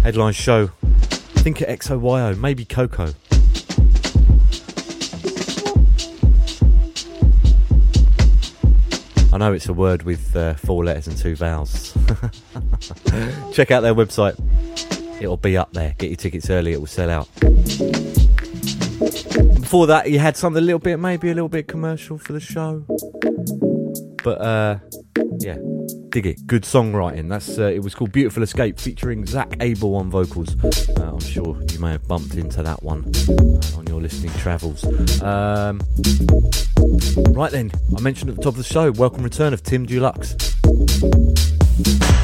Headline 0.04 0.34
show. 0.34 0.70
I 0.80 1.40
think 1.40 1.60
at 1.60 1.68
XOYO, 1.80 2.38
maybe 2.38 2.64
KOKO. 2.64 3.14
I 9.34 9.36
know 9.36 9.52
it's 9.52 9.68
a 9.68 9.72
word 9.72 10.04
with 10.04 10.36
uh, 10.36 10.54
four 10.54 10.84
letters 10.84 11.08
and 11.08 11.16
two 11.16 11.34
vowels. 11.34 11.92
Check 13.52 13.72
out 13.72 13.80
their 13.80 13.92
website. 13.92 14.38
It'll 15.20 15.36
be 15.36 15.56
up 15.56 15.72
there. 15.72 15.92
Get 15.98 16.10
your 16.10 16.16
tickets 16.16 16.50
early, 16.50 16.72
it 16.72 16.78
will 16.78 16.86
sell 16.86 17.10
out. 17.10 17.28
Before 19.60 19.88
that, 19.88 20.08
you 20.08 20.20
had 20.20 20.36
something 20.36 20.62
a 20.62 20.64
little 20.64 20.78
bit, 20.78 21.00
maybe 21.00 21.32
a 21.32 21.34
little 21.34 21.48
bit 21.48 21.66
commercial 21.66 22.16
for 22.16 22.32
the 22.32 22.38
show. 22.38 22.84
But, 24.22 24.40
uh, 24.40 24.78
yeah, 25.44 25.58
dig 26.08 26.26
it. 26.26 26.46
Good 26.46 26.62
songwriting. 26.62 27.28
That's 27.28 27.58
uh, 27.58 27.64
It 27.64 27.82
was 27.82 27.94
called 27.94 28.12
Beautiful 28.12 28.42
Escape 28.42 28.80
featuring 28.80 29.26
Zak 29.26 29.54
Abel 29.60 29.94
on 29.96 30.10
vocals. 30.10 30.56
Uh, 30.64 31.12
I'm 31.12 31.20
sure 31.20 31.60
you 31.70 31.78
may 31.78 31.92
have 31.92 32.08
bumped 32.08 32.34
into 32.34 32.62
that 32.62 32.82
one 32.82 33.12
uh, 33.28 33.78
on 33.78 33.86
your 33.86 34.00
listening 34.00 34.32
travels. 34.38 34.84
Um, 35.22 35.80
right 37.34 37.52
then, 37.52 37.70
I 37.94 38.00
mentioned 38.00 38.30
at 38.30 38.36
the 38.36 38.42
top 38.42 38.54
of 38.54 38.56
the 38.56 38.64
show, 38.64 38.90
welcome 38.92 39.22
return 39.22 39.52
of 39.52 39.62
Tim 39.62 39.84
Deluxe. 39.84 40.34
Trying 40.62 41.34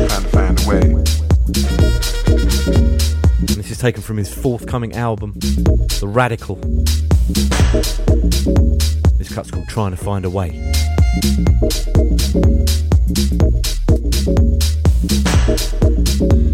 to 0.08 0.28
find 0.32 0.58
a 0.58 0.66
way. 0.66 0.80
And 3.40 3.48
this 3.48 3.70
is 3.70 3.76
taken 3.78 4.00
from 4.00 4.16
his 4.16 4.32
forthcoming 4.32 4.94
album, 4.94 5.34
The 5.34 6.08
Radical. 6.08 6.56
This 9.18 9.34
cut's 9.34 9.50
called 9.50 9.68
Trying 9.68 9.90
to 9.90 9.98
Find 9.98 10.24
a 10.24 10.30
Way. 10.30 10.72
Thank 13.12 13.42
you. 16.32 16.49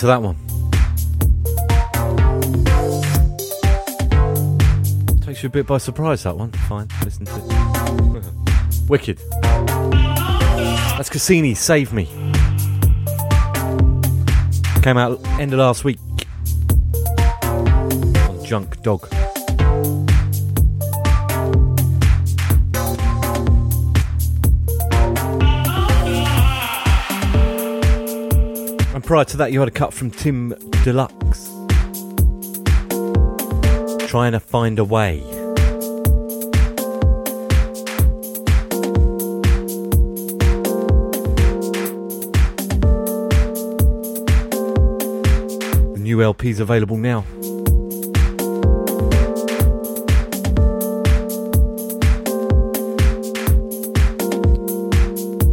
Into 0.00 0.06
that 0.06 0.22
one. 0.22 0.36
Takes 5.20 5.42
you 5.42 5.48
a 5.48 5.50
bit 5.50 5.66
by 5.66 5.76
surprise, 5.76 6.22
that 6.22 6.38
one. 6.38 6.52
Fine, 6.52 6.88
listen 7.04 7.26
to 7.26 7.34
it. 7.36 8.88
Wicked. 8.88 9.20
That's 10.96 11.10
Cassini, 11.10 11.54
Save 11.54 11.92
Me. 11.92 12.06
Came 14.80 14.96
out 14.96 15.20
end 15.38 15.52
of 15.52 15.58
last 15.58 15.84
week 15.84 15.98
on 17.42 18.38
Junkdog. 18.42 19.19
Prior 29.10 29.24
to 29.24 29.36
that, 29.36 29.50
you 29.50 29.58
had 29.58 29.68
a 29.68 29.72
cut 29.72 29.92
from 29.92 30.08
Tim 30.08 30.50
Deluxe. 30.84 31.48
Trying 34.08 34.30
to 34.30 34.38
find 34.38 34.78
a 34.78 34.84
way. 34.84 35.18
The 45.88 45.98
new 45.98 46.22
LP 46.22 46.50
is 46.50 46.60
available 46.60 46.96
now. 46.96 47.24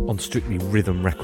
On 0.08 0.20
Strictly 0.20 0.60
Rhythm 0.60 1.04
Records. 1.04 1.17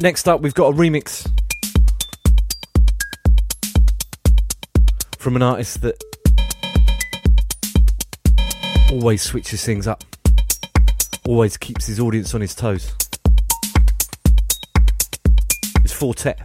Next 0.00 0.28
up, 0.28 0.40
we've 0.40 0.54
got 0.54 0.72
a 0.72 0.76
remix 0.76 1.28
from 5.18 5.34
an 5.34 5.42
artist 5.42 5.82
that 5.82 6.00
always 8.92 9.22
switches 9.22 9.64
things 9.64 9.88
up, 9.88 10.04
always 11.26 11.56
keeps 11.56 11.86
his 11.86 11.98
audience 11.98 12.32
on 12.32 12.40
his 12.40 12.54
toes. 12.54 12.94
It's 15.82 15.92
Four 15.92 16.14
Tet. 16.14 16.38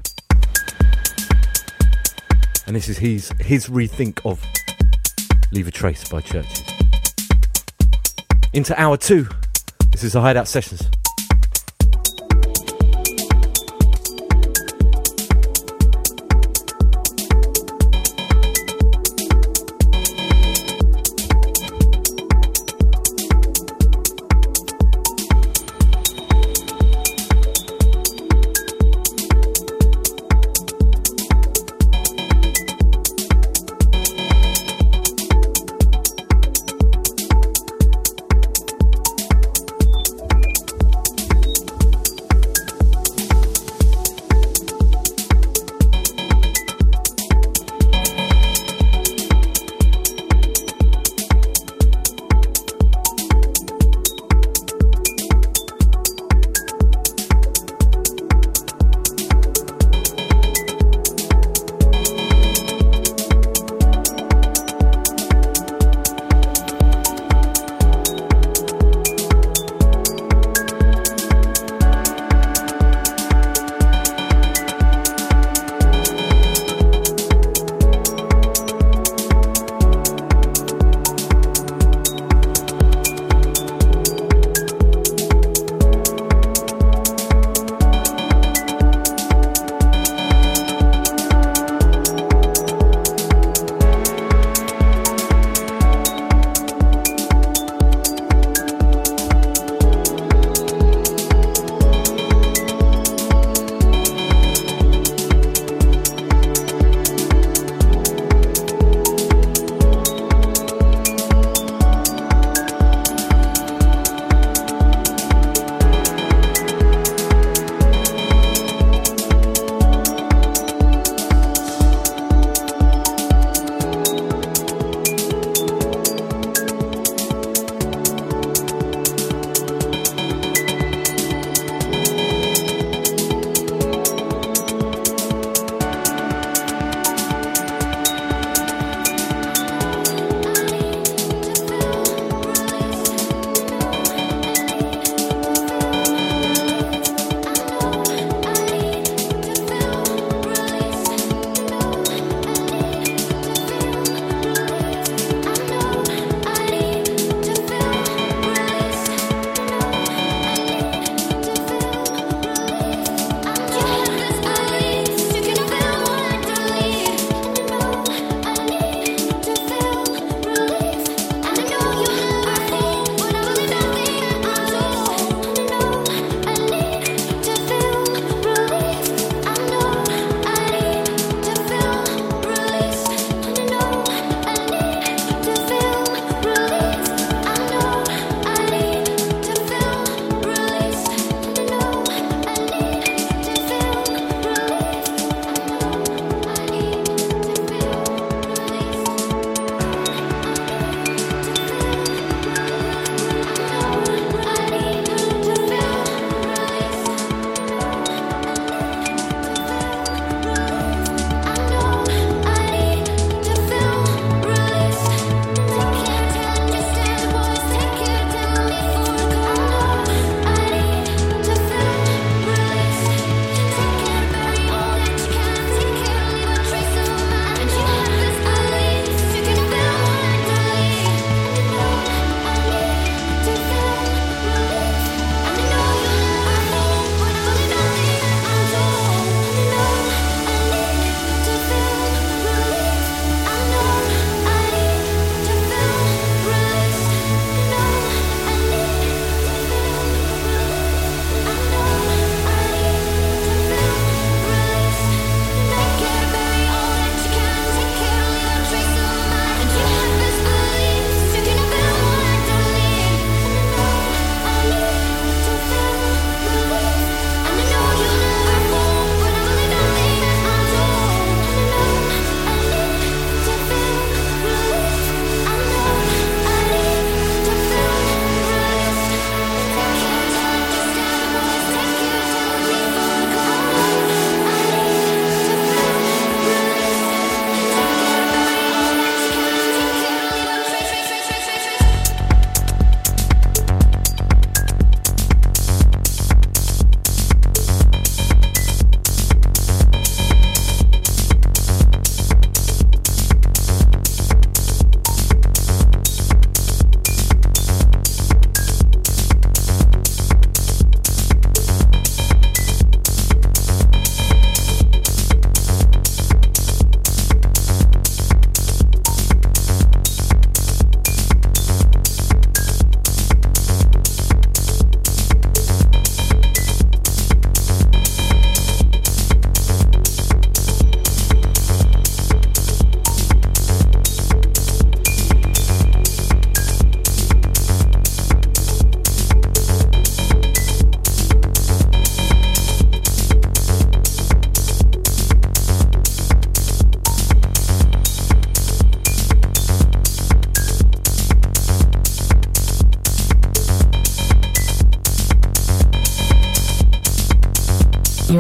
And 2.66 2.76
this 2.76 2.90
is 2.90 2.98
his, 2.98 3.32
his 3.40 3.68
rethink 3.68 4.20
of 4.26 4.44
Leave 5.52 5.68
a 5.68 5.72
Trace 5.72 6.10
by 6.10 6.22
CHVRCHES. 6.22 6.90
Into 8.54 8.82
hour 8.82 8.98
two, 8.98 9.28
this 9.92 10.04
is 10.04 10.14
the 10.14 10.22
Hideout 10.22 10.48
Sessions. 10.48 10.90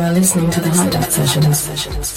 Are 0.03 0.11
listening 0.11 0.51
to 0.51 0.59
the 0.59 0.69
Hideout 0.69 1.11
Sessions. 1.11 2.12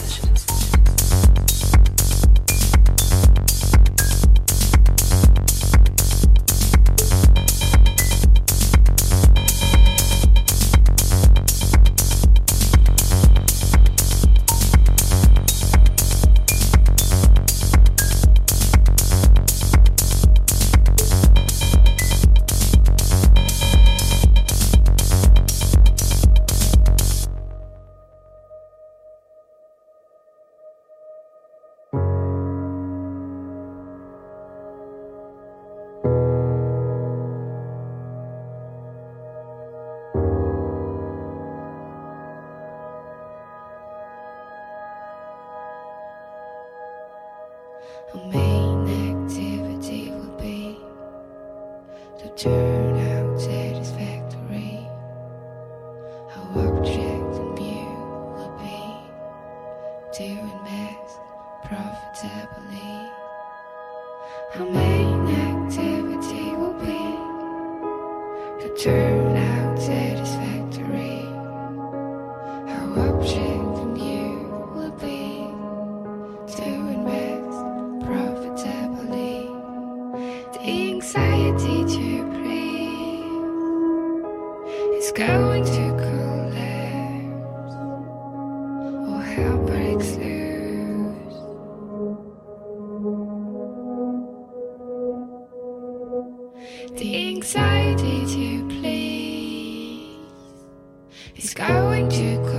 Is 101.59 101.67
going 101.69 102.56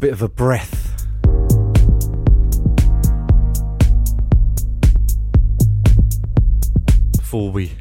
bit 0.00 0.12
of 0.14 0.22
a 0.22 0.28
breath. 0.28 1.04
Before 7.18 7.52
we 7.52 7.72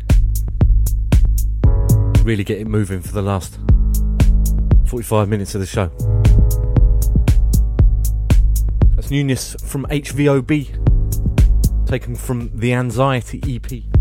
really 2.24 2.44
get 2.44 2.60
it 2.60 2.68
moving 2.68 3.00
for 3.00 3.14
the 3.14 3.22
last 3.22 3.58
45 4.88 5.30
minutes 5.30 5.56
of 5.56 5.62
the 5.62 5.66
show. 5.66 5.88
That's 8.96 9.10
newness 9.10 9.56
from 9.64 9.86
HVOB, 9.86 11.88
taken 11.88 12.16
from 12.16 12.52
the 12.54 12.74
Anxiety 12.74 13.42
EP. 13.48 13.99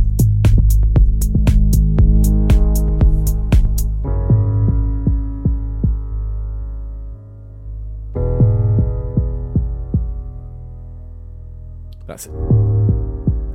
That's 12.08 12.24
it. 12.26 12.32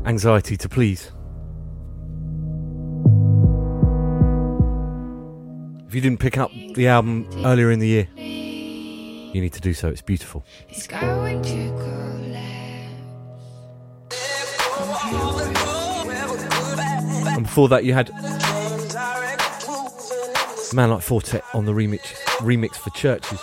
Anxiety 0.06 0.56
to 0.58 0.70
please. 0.70 1.12
If 5.88 5.96
you 5.96 6.02
didn't 6.02 6.20
pick 6.20 6.38
up 6.38 6.52
the 6.76 6.88
album 6.88 7.28
earlier 7.44 7.72
in 7.72 7.80
the 7.80 7.88
year, 7.88 8.08
you 8.16 9.42
need 9.42 9.54
to 9.54 9.60
do 9.60 9.74
so. 9.74 9.90
It's 9.90 10.04
beautiful. 10.04 10.46
It's 10.70 10.86
going 10.86 11.42
to 11.42 11.70
collapse. 11.80 12.54
And 17.36 17.44
before 17.46 17.70
that, 17.70 17.84
you 17.84 17.94
had 17.94 18.12
Man 20.76 20.92
Like 20.92 21.02
Four 21.02 21.24
Tet 21.24 21.44
on 21.56 21.66
the 21.66 21.72
remix 21.72 22.02
remix 22.38 22.76
for 22.76 22.92
CHVRCHES. 22.92 23.40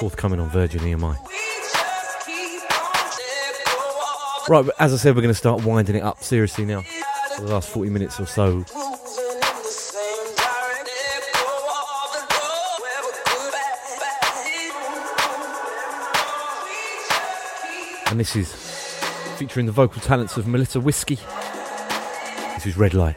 Forthcoming 0.00 0.40
on 0.40 0.48
Virgin 0.48 0.80
EMI. 0.80 1.33
Right, 4.46 4.66
but 4.66 4.74
as 4.78 4.92
I 4.92 4.98
said, 4.98 5.16
we're 5.16 5.22
going 5.22 5.32
to 5.32 5.38
start 5.38 5.64
winding 5.64 5.96
it 5.96 6.02
up 6.02 6.22
seriously 6.22 6.66
now. 6.66 6.82
For 7.36 7.42
the 7.42 7.52
last 7.52 7.70
40 7.70 7.90
minutes 7.90 8.20
or 8.20 8.26
so. 8.26 8.64
And 18.06 18.20
this 18.20 18.36
is 18.36 18.52
featuring 19.38 19.64
the 19.64 19.72
vocal 19.72 20.02
talents 20.02 20.36
of 20.36 20.46
Melissa 20.46 20.78
Whiskey. 20.78 21.18
This 22.54 22.66
is 22.66 22.76
Red 22.76 22.92
Light. 22.92 23.16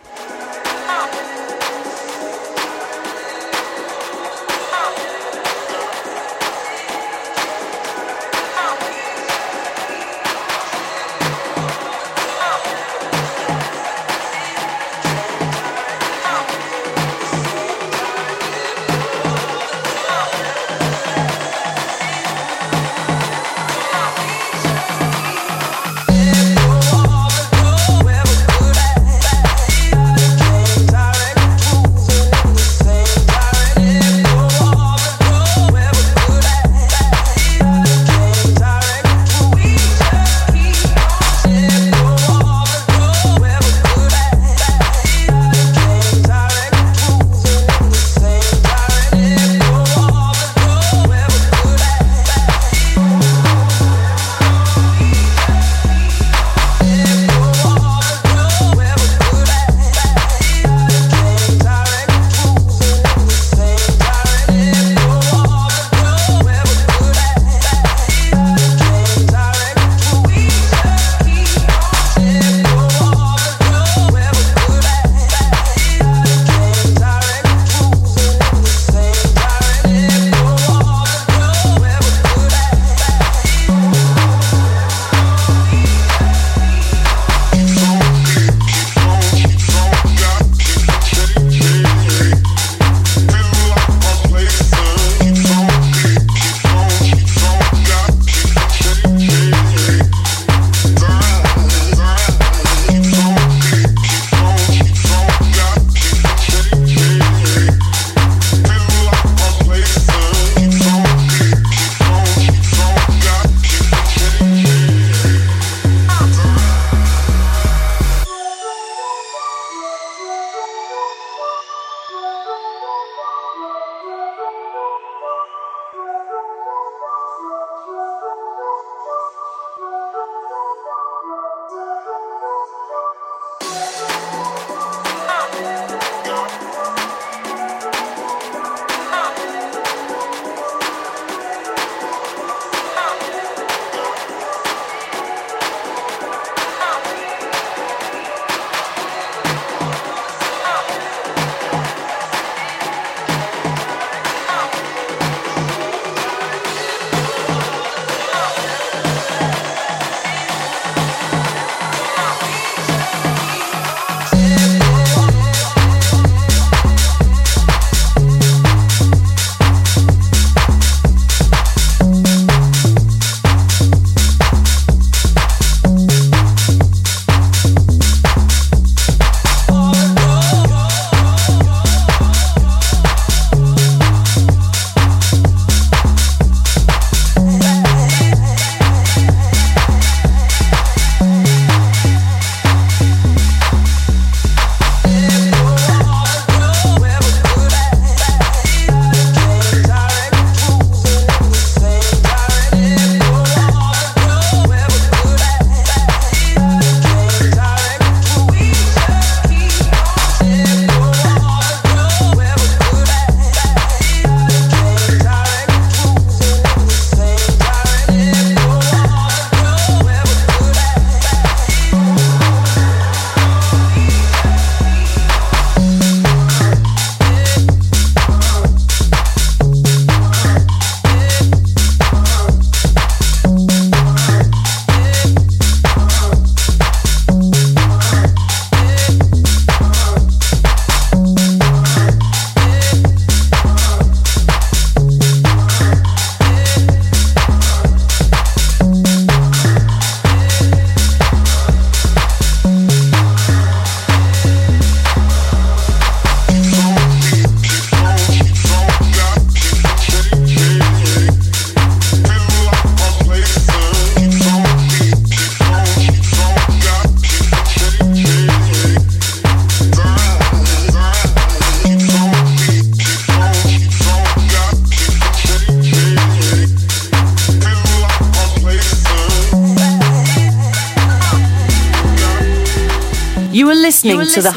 To, 284.30 284.42
the 284.42 284.52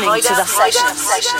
Session. 0.46 0.86
Deepness 0.86 1.39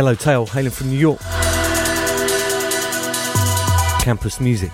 Yellowtail, 0.00 0.46
hailing 0.46 0.70
from 0.70 0.88
New 0.88 0.96
York. 0.96 1.20
Campus 4.00 4.40
Music. 4.40 4.72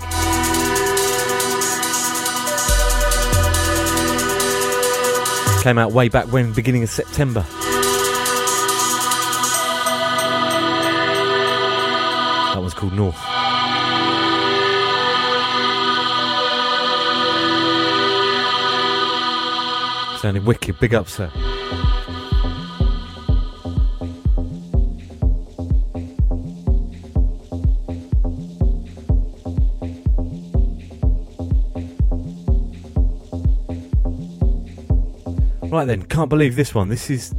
Came 5.65 5.79
out 5.79 5.91
way 5.91 6.09
back 6.09 6.27
when, 6.27 6.53
beginning 6.53 6.85
of 6.85 6.91
September. 6.91 7.41
That 12.53 12.61
one's 12.61 12.75
called 12.75 12.93
North. 12.93 13.17
Sounding 20.21 20.45
wicked. 20.45 20.79
Big 20.79 20.95
up, 20.95 21.09
sir. 21.09 21.33
Right 35.77 35.85
then, 35.85 36.05
can't 36.05 36.31
believe 36.31 36.57
this 36.57 36.75
one. 36.75 36.89
This 36.89 37.11
is 37.11 37.35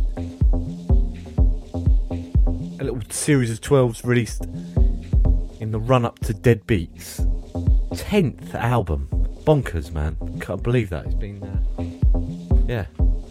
a 2.79 2.83
little 2.83 3.01
series 3.09 3.49
of 3.49 3.61
12s 3.61 4.05
released 4.05 4.45
in 5.59 5.71
the 5.71 5.79
run 5.79 6.05
up 6.05 6.19
to 6.19 6.35
Deadbeat's. 6.35 7.19
10th 7.93 8.53
album. 8.53 9.07
Bonkers, 9.43 9.91
man. 9.91 10.17
Can't 10.39 10.61
believe 10.61 10.91
that. 10.91 11.07
It's 11.07 11.15
been, 11.15 11.41
uh, 11.43 12.61
yeah, 12.67 12.85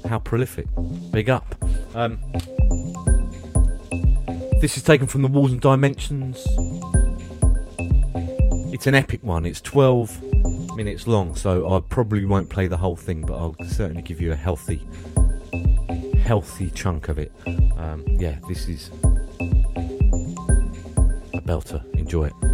how 0.09 0.19
prolific. 0.19 0.67
Big 1.13 1.31
up. 1.31 1.55
Um, 1.95 2.19
this 4.61 4.77
is 4.77 4.83
taken 4.83 5.07
from 5.07 5.23
the 5.23 5.29
Walls 5.29 5.53
and 5.53 5.61
Dimensions. 5.61 6.45
It's 8.75 8.89
an 8.89 8.97
epic 8.97 9.23
one. 9.23 9.47
It's 9.47 9.61
12 9.61 10.26
minutes 10.77 11.07
long, 11.07 11.35
so 11.35 11.75
I 11.75 11.81
probably 11.81 12.25
won't 12.27 12.51
play 12.51 12.67
the 12.67 12.77
whole 12.77 12.97
thing, 12.97 13.23
but 13.23 13.35
I'll 13.35 13.57
certainly 13.67 14.03
give 14.03 14.21
you 14.21 14.33
a 14.33 14.37
healthy, 14.37 14.87
healthy 16.19 16.71
chunk 16.71 17.09
of 17.09 17.19
it. 17.19 17.33
Um, 17.77 18.05
yeah, 18.07 18.39
this 18.47 18.69
is 18.69 18.91
a 21.35 21.41
belter. 21.41 21.83
Enjoy 21.95 22.27
it. 22.27 22.46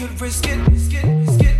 Oh, 0.00 0.04
we 0.04 0.08
could 0.08 0.20
risk 0.22 0.44
it. 0.46 1.59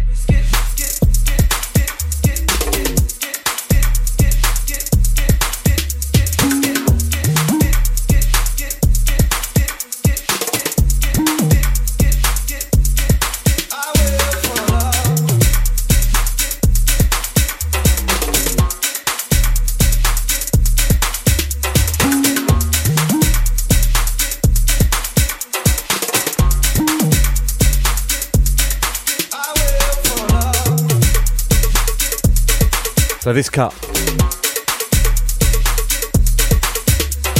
So 33.30 33.34
this 33.34 33.48
cut 33.48 33.72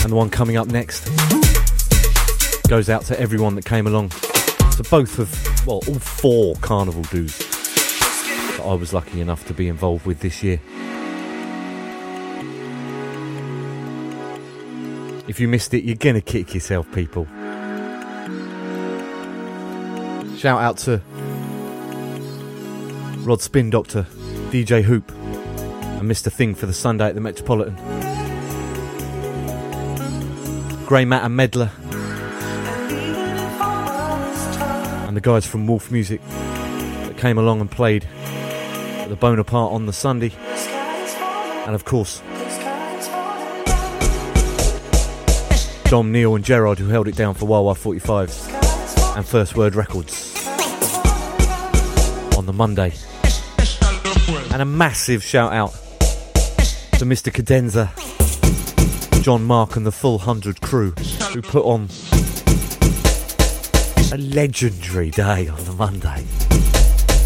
and 0.05 0.13
the 0.13 0.15
one 0.15 0.31
coming 0.31 0.57
up 0.57 0.69
next 0.69 1.09
goes 2.69 2.89
out 2.89 3.03
to 3.07 3.19
everyone 3.19 3.57
that 3.57 3.65
came 3.65 3.89
along 3.89 4.11
to 4.11 4.87
both 4.89 5.19
of, 5.19 5.67
well, 5.67 5.83
all 5.89 5.99
four 5.99 6.55
carnival 6.61 7.03
dudes 7.03 7.37
that 7.37 8.63
I 8.65 8.75
was 8.75 8.95
lucky 8.95 9.21
enough 9.21 9.45
to 9.49 9.53
be 9.53 9.67
involved 9.67 10.07
with 10.07 10.21
this 10.21 10.45
year. 10.45 10.61
If 15.27 15.41
you 15.41 15.49
missed 15.49 15.75
it, 15.75 15.83
you're 15.83 15.97
gonna 15.97 16.21
kick 16.21 16.55
yourself, 16.55 16.87
people. 16.93 17.25
Shout 20.37 20.63
out 20.63 20.79
to 20.85 21.03
Rod 23.25 23.43
Spin 23.43 23.71
Doctor, 23.71 24.07
DJ 24.53 24.85
Hoop, 24.85 25.11
and 26.01 26.11
a 26.11 26.15
Thing 26.31 26.55
for 26.55 26.65
the 26.65 26.73
Sunday 26.73 27.09
at 27.09 27.15
the 27.15 27.21
Metropolitan. 27.21 27.77
Grey 30.87 31.05
Matter 31.05 31.29
Medler. 31.29 31.71
And 35.07 35.15
the 35.15 35.21
guys 35.21 35.45
from 35.45 35.67
Wolf 35.67 35.91
Music 35.91 36.23
that 36.27 37.19
came 37.19 37.37
along 37.37 37.61
and 37.61 37.71
played 37.71 38.09
the 39.09 39.17
Bonaparte 39.21 39.73
on 39.73 39.85
the 39.85 39.93
Sunday. 39.93 40.33
And 41.67 41.75
of 41.75 41.85
course, 41.85 42.21
Dom, 45.91 46.13
Neil, 46.13 46.35
and 46.35 46.45
Gerard 46.45 46.79
who 46.79 46.89
held 46.89 47.09
it 47.09 47.17
down 47.17 47.35
for 47.35 47.45
Wah 47.45 47.61
Wah 47.61 47.75
45 47.75 49.17
and 49.17 49.27
First 49.27 49.55
Word 49.55 49.75
Records 49.75 50.35
on 52.39 52.47
the 52.47 52.55
Monday. 52.55 52.95
And 54.51 54.63
a 54.63 54.65
massive 54.65 55.23
shout 55.23 55.53
out 55.53 55.79
to 57.01 57.07
Mr. 57.07 57.33
Cadenza, 57.33 57.89
John 59.23 59.43
Mark, 59.45 59.77
and 59.77 59.87
the 59.87 59.91
full 59.91 60.19
100 60.19 60.61
crew 60.61 60.91
who 61.33 61.41
put 61.41 61.65
on 61.65 61.89
a 64.13 64.19
legendary 64.19 65.09
day 65.09 65.49
on 65.49 65.65
the 65.65 65.73
Monday. 65.73 66.27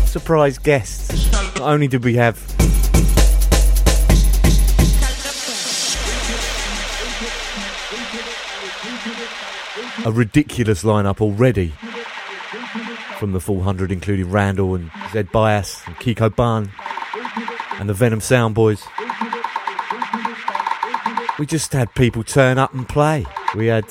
Surprise 0.06 0.58
guests. 0.58 1.28
Not 1.32 1.62
only 1.62 1.88
did 1.88 2.04
we 2.04 2.14
have 2.14 2.38
a 10.06 10.12
ridiculous 10.12 10.84
lineup 10.84 11.20
already 11.20 11.74
from 13.18 13.32
the 13.32 13.40
full 13.40 13.56
100, 13.56 13.90
including 13.90 14.30
Randall 14.30 14.76
and 14.76 14.92
Zed 15.12 15.32
Bias 15.32 15.84
and 15.86 15.96
Kiko 15.96 16.32
Bun 16.32 16.70
and 17.80 17.88
the 17.88 17.94
Venom 17.94 18.20
Sound 18.20 18.54
Boys. 18.54 18.84
We 21.36 21.46
just 21.46 21.72
had 21.72 21.92
people 21.96 22.22
turn 22.22 22.58
up 22.58 22.72
and 22.74 22.88
play. 22.88 23.26
We 23.56 23.66
had 23.66 23.90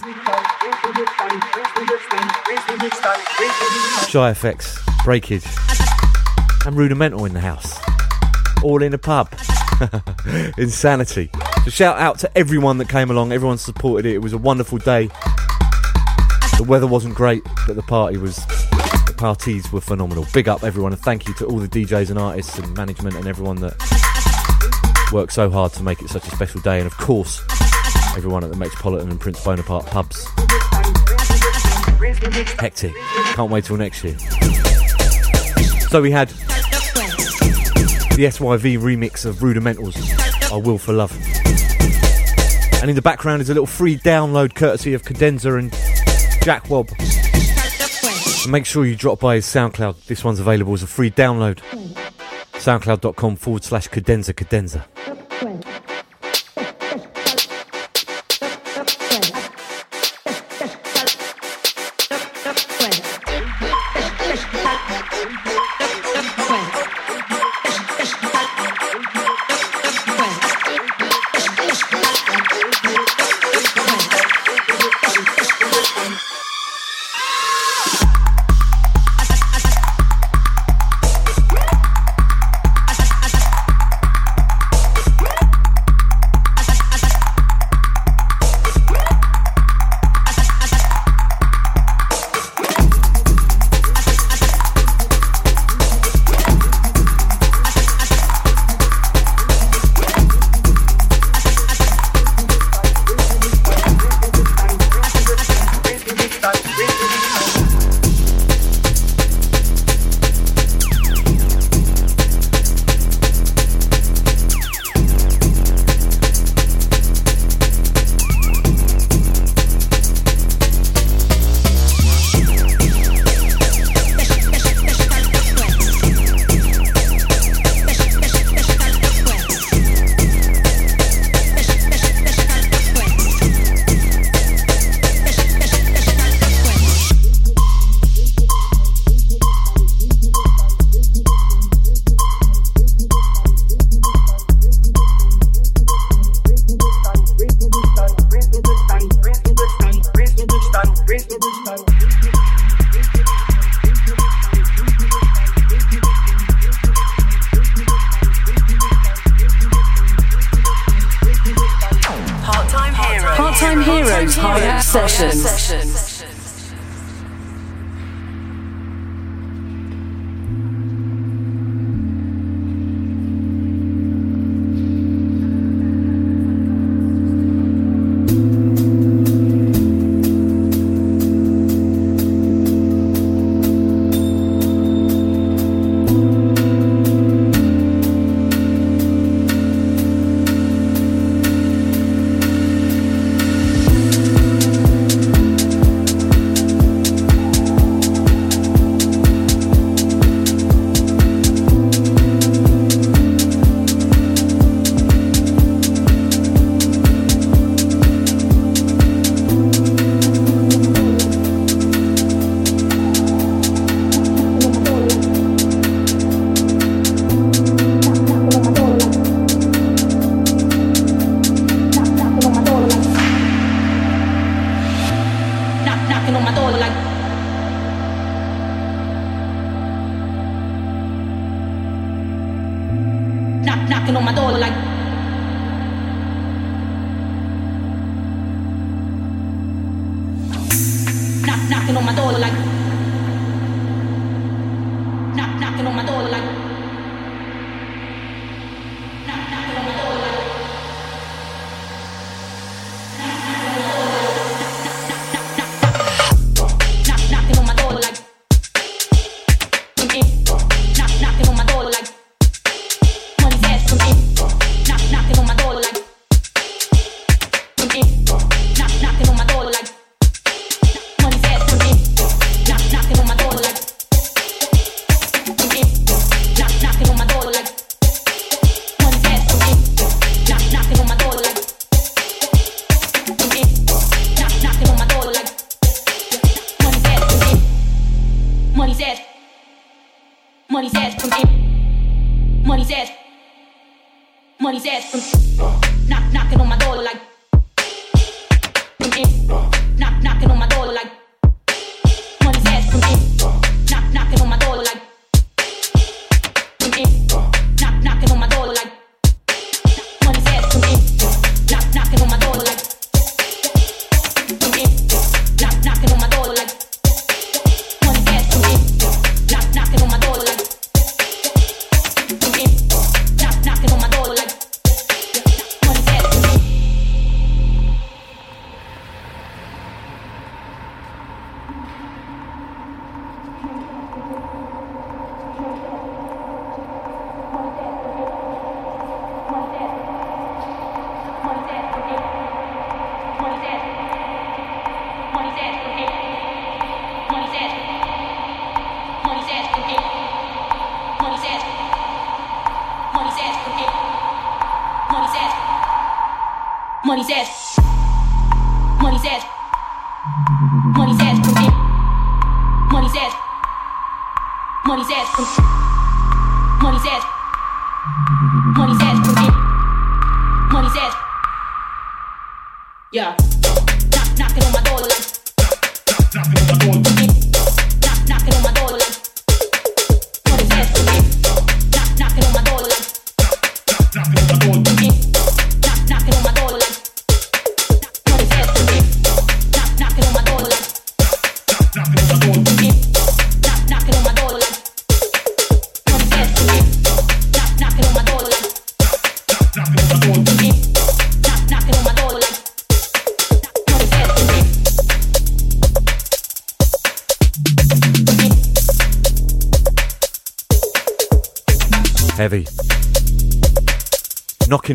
Shy 4.07 4.31
FX, 4.31 4.79
Breakage, 5.03 5.45
and 6.65 6.77
Rudimental 6.77 7.25
in 7.25 7.33
the 7.33 7.41
house. 7.41 7.77
All 8.63 8.81
in 8.81 8.93
a 8.93 8.97
pub. 8.97 9.29
Insanity. 10.57 11.29
So 11.65 11.69
shout 11.69 11.97
out 11.97 12.17
to 12.19 12.37
everyone 12.37 12.77
that 12.77 12.87
came 12.87 13.11
along, 13.11 13.33
everyone 13.33 13.57
supported 13.57 14.05
it. 14.05 14.13
It 14.15 14.19
was 14.19 14.31
a 14.31 14.37
wonderful 14.37 14.77
day. 14.77 15.07
The 16.57 16.65
weather 16.65 16.87
wasn't 16.87 17.15
great, 17.15 17.43
but 17.67 17.75
the 17.75 17.83
party 17.83 18.15
was. 18.17 18.37
The 19.05 19.15
parties 19.17 19.69
were 19.73 19.81
phenomenal. 19.81 20.25
Big 20.33 20.47
up 20.47 20.63
everyone, 20.63 20.93
and 20.93 21.01
thank 21.01 21.27
you 21.27 21.33
to 21.35 21.45
all 21.45 21.57
the 21.57 21.67
DJs 21.67 22.09
and 22.09 22.17
artists 22.17 22.57
and 22.57 22.73
management 22.73 23.17
and 23.17 23.27
everyone 23.27 23.57
that 23.57 24.02
worked 25.13 25.31
so 25.31 25.49
hard 25.49 25.71
to 25.73 25.83
make 25.83 26.01
it 26.01 26.09
such 26.09 26.27
a 26.27 26.31
special 26.31 26.59
day. 26.61 26.79
And 26.79 26.87
of 26.87 26.97
course, 26.97 27.41
everyone 28.17 28.43
at 28.43 28.49
the 28.49 28.57
Metropolitan 28.57 29.11
and 29.11 29.19
Prince 29.19 29.43
Bonaparte 29.43 29.85
pubs. 29.85 30.27
Hectic. 32.59 32.93
Can't 33.35 33.51
wait 33.51 33.65
till 33.65 33.77
next 33.77 34.03
year. 34.03 34.17
So 35.89 36.01
we 36.01 36.09
had 36.09 36.29
the 38.09 38.25
SYV 38.25 38.79
remix 38.79 39.25
of 39.25 39.37
Rudimentals, 39.37 39.95
I 40.51 40.57
Will 40.57 40.79
for 40.79 40.93
Love. 40.93 41.11
And 42.81 42.89
in 42.89 42.95
the 42.95 43.01
background 43.01 43.41
is 43.41 43.49
a 43.49 43.53
little 43.53 43.67
free 43.67 43.97
download 43.97 44.55
courtesy 44.55 44.95
of 44.95 45.03
Cadenza 45.03 45.59
and 45.59 45.71
Jack 46.43 46.69
Wob. 46.69 46.89
Make 48.49 48.65
sure 48.65 48.85
you 48.85 48.95
drop 48.95 49.19
by 49.19 49.35
his 49.35 49.45
SoundCloud. 49.45 50.07
This 50.07 50.23
one's 50.23 50.39
available 50.39 50.73
as 50.73 50.83
a 50.83 50.87
free 50.87 51.11
download. 51.11 51.59
SoundCloud.com 52.63 53.35
forward 53.35 53.65
slash 53.65 53.89
Cadenza 53.89 54.33
Cadenza. 54.33 54.85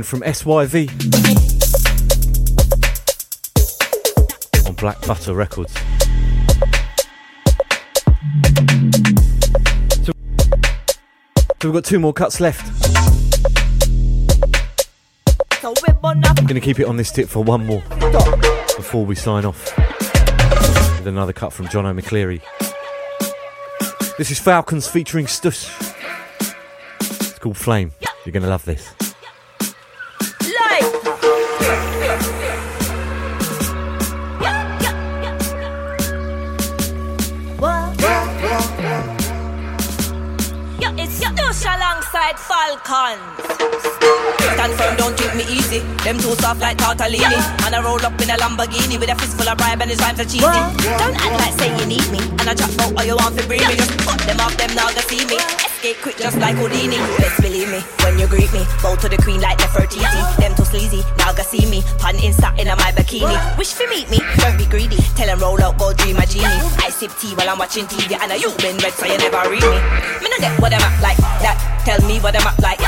From 0.09 0.23
SYV 0.23 0.89
on 4.67 4.75
Black 4.77 4.99
Butter 5.07 5.35
Records. 5.35 5.75
So, 10.03 10.13
we've 11.63 11.75
got 11.75 11.85
two 11.85 11.99
more 11.99 12.15
cuts 12.15 12.41
left. 12.41 12.67
I'm 15.63 15.75
going 16.47 16.55
to 16.55 16.61
keep 16.61 16.81
it 16.81 16.87
on 16.87 16.97
this 16.97 17.13
tip 17.13 17.29
for 17.29 17.45
one 17.45 17.67
more 17.67 17.83
before 18.79 19.05
we 19.05 19.15
sign 19.15 19.45
off 19.45 19.77
with 20.97 21.07
another 21.07 21.35
cut 21.35 21.53
from 21.53 21.67
Jono 21.67 21.95
McCleery. 21.95 22.41
This 24.17 24.31
is 24.31 24.39
Falcons 24.39 24.89
featuring 24.89 25.27
Stush. 25.27 25.69
It's 26.99 27.39
called 27.39 27.59
Flame. 27.59 27.93
You're 28.25 28.33
going 28.33 28.43
to 28.43 28.49
love 28.49 28.65
this. 28.65 28.95
Them 46.09 46.17
too 46.17 46.33
soft 46.41 46.65
like 46.65 46.79
tortellini. 46.81 47.37
And 47.69 47.77
I 47.77 47.85
roll 47.85 48.01
up 48.01 48.17
in 48.17 48.33
a 48.33 48.37
Lamborghini 48.41 48.97
with 48.97 49.13
a 49.13 49.17
fistful 49.21 49.45
of 49.45 49.61
bribe 49.61 49.85
and 49.85 49.93
his 49.93 50.01
rhymes 50.01 50.17
are 50.17 50.25
cheesy. 50.25 50.41
Don't 50.41 51.13
act 51.21 51.37
like 51.37 51.53
say 51.61 51.69
you 51.69 51.85
need 51.85 52.09
me. 52.09 52.17
And 52.41 52.49
I 52.49 52.57
chat 52.57 52.73
about 52.73 52.97
all 52.97 53.05
you 53.05 53.13
want 53.13 53.37
to 53.37 53.45
bring 53.45 53.61
me. 53.69 53.77
Just 53.77 53.93
cut 54.01 54.17
them 54.25 54.41
off, 54.41 54.57
them 54.57 54.73
now 54.73 54.89
to 54.89 55.05
see 55.05 55.21
me. 55.29 55.37
Escape 55.37 56.01
quick 56.01 56.17
just 56.17 56.41
like 56.41 56.57
Houdini. 56.57 56.97
Best 57.21 57.45
believe 57.45 57.69
me 57.69 57.85
when 58.01 58.17
you 58.17 58.25
greet 58.25 58.49
me. 58.57 58.65
Bow 58.81 58.97
to 58.97 59.05
the 59.05 59.21
queen 59.21 59.45
like 59.45 59.61
Nefertiti. 59.61 60.01
Them 60.41 60.57
too 60.57 60.65
sleazy, 60.65 61.05
now 61.21 61.37
go 61.37 61.45
see 61.45 61.69
me. 61.69 61.85
Pan 62.01 62.17
insta 62.25 62.57
in 62.57 62.73
my 62.73 62.89
bikini. 62.97 63.37
Wish 63.61 63.77
to 63.77 63.85
meet 63.93 64.09
me, 64.09 64.25
don't 64.41 64.57
be 64.57 64.65
greedy. 64.65 64.97
Tell 65.13 65.29
them 65.29 65.45
roll 65.45 65.61
out, 65.61 65.77
go 65.77 65.93
dream 65.93 66.17
a 66.17 66.25
genie. 66.25 66.49
I 66.81 66.89
sip 66.89 67.13
tea 67.21 67.37
while 67.37 67.53
I'm 67.53 67.61
watching 67.61 67.85
TV. 67.85 68.17
And 68.17 68.33
I 68.33 68.41
you 68.41 68.49
been 68.57 68.81
red 68.81 68.97
so 68.97 69.05
you 69.05 69.21
never 69.21 69.45
read 69.45 69.61
me. 69.61 69.79
Me 70.25 70.33
no 70.33 70.41
get 70.41 70.57
what 70.57 70.73
them 70.73 70.81
act 70.81 71.05
like 71.05 71.21
that. 71.45 71.61
Tell 71.85 72.01
me 72.09 72.17
what 72.25 72.33
them 72.33 72.49
act 72.49 72.65
like 72.65 72.81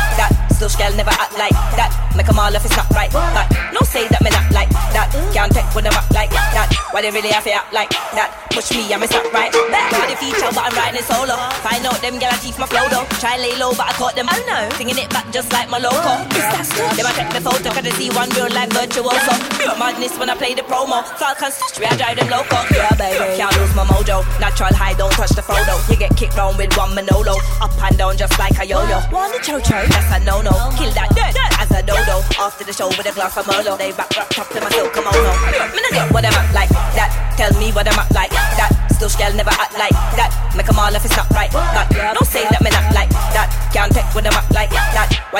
Still 0.61 0.69
girl 0.77 0.95
never 0.95 1.09
act 1.09 1.33
like 1.39 1.57
that. 1.81 1.89
Make 2.15 2.29
'em 2.29 2.39
all 2.39 2.55
if 2.55 2.63
it's 2.67 2.77
not 2.77 2.85
right. 2.91 3.11
But 3.11 3.49
no 3.73 3.81
say 3.81 4.07
that 4.09 4.21
me 4.21 4.29
not 4.29 4.45
like 4.53 4.69
that. 4.93 5.09
Can't 5.33 5.51
take 5.51 5.65
them 5.73 5.87
act 5.87 6.13
like 6.13 6.29
that. 6.29 6.69
Why 6.91 7.01
they 7.01 7.11
really 7.11 7.31
have 7.31 7.45
to 7.45 7.53
act 7.53 7.73
like 7.73 7.89
that? 8.13 8.50
Push 8.51 8.75
me, 8.75 8.93
I'm 8.93 8.99
not 8.99 9.33
right. 9.33 9.53
Back 9.71 9.95
for 9.95 10.07
the 10.11 10.17
feature, 10.19 10.51
but 10.51 10.67
I'm 10.67 10.75
riding 10.75 11.07
solo. 11.07 11.39
Find 11.63 11.87
out 11.87 12.03
them 12.03 12.19
I 12.19 12.35
teeth 12.43 12.59
my 12.59 12.67
flow 12.67 12.83
though. 12.91 13.07
Try 13.23 13.39
lay 13.39 13.55
low, 13.57 13.71
but 13.79 13.87
I 13.87 13.93
caught 13.95 14.19
them. 14.19 14.27
Oh 14.27 14.43
no, 14.43 14.59
singing 14.77 14.99
it 14.99 15.09
back 15.11 15.31
just 15.31 15.53
like 15.55 15.71
my 15.71 15.79
loco. 15.79 16.27
Is 16.35 16.43
that 16.51 16.67
stuff? 16.67 16.91
Them 16.99 17.07
I 17.07 17.13
take 17.15 17.31
the 17.31 17.41
photo, 17.41 17.71
cause 17.71 17.87
I 17.87 17.93
see 17.95 18.11
one 18.11 18.29
real 18.35 18.51
life 18.51 18.75
virtuoso. 18.75 19.33
Pure 19.55 19.79
madness 19.79 20.19
when 20.19 20.29
I 20.29 20.35
play 20.35 20.55
the 20.59 20.67
promo. 20.67 21.07
Falcon 21.15 21.55
stitch, 21.55 21.79
I 21.79 21.95
drive 21.95 22.19
them 22.19 22.27
loco. 22.27 22.59
Yeah, 22.75 22.91
baby. 22.99 23.39
Can't 23.39 23.55
lose 23.55 23.71
my 23.79 23.87
mojo. 23.87 24.27
Natural 24.43 24.75
high, 24.75 24.99
don't 24.99 25.15
touch 25.15 25.31
the 25.39 25.47
photo. 25.47 25.79
You 25.87 25.97
get 25.97 26.11
kicked 26.19 26.35
round 26.35 26.59
with 26.59 26.75
one 26.77 26.91
Manolo. 26.95 27.39
Up 27.63 27.71
and 27.87 27.97
down 27.97 28.19
just 28.19 28.35
like 28.35 28.59
a 28.59 28.67
yo-yo. 28.67 28.99
One 29.15 29.31
the 29.31 29.39
cho-cho, 29.39 29.87
that's 29.87 30.11
a 30.11 30.19
no-no. 30.27 30.51
Oh 30.51 30.75
Kill 30.75 30.91
that 30.99 31.15
dead 31.15 31.39
as 31.55 31.71
a 31.71 31.87
dodo. 31.87 32.19
After 32.35 32.67
the 32.67 32.75
show 32.75 32.91
with 32.91 33.07
a 33.07 33.15
glass 33.15 33.39
of 33.39 33.47
Merlot. 33.47 33.79
They 33.79 33.95
back 33.95 34.11
up 34.19 34.29
top 34.35 34.51
to 34.51 34.61
my 34.61 34.69
silk 34.75 34.91
kimono. 34.91 35.33
Me 35.71 35.81
no 35.87 35.91
get 35.95 36.11
what 36.11 36.27
them 36.27 36.35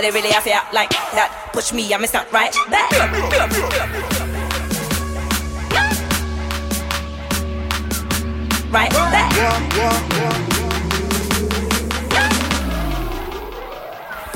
Why 0.01 0.11
they 0.11 0.17
really 0.19 0.33
have 0.33 0.45
to 0.45 0.53
act 0.53 0.73
like 0.73 0.89
that? 0.89 1.51
Push 1.53 1.75
me, 1.75 1.93
I'm 1.93 2.01
not 2.01 2.33
right. 2.33 2.55
Back. 2.71 2.91
Right 8.73 8.91
back. 8.91 10.70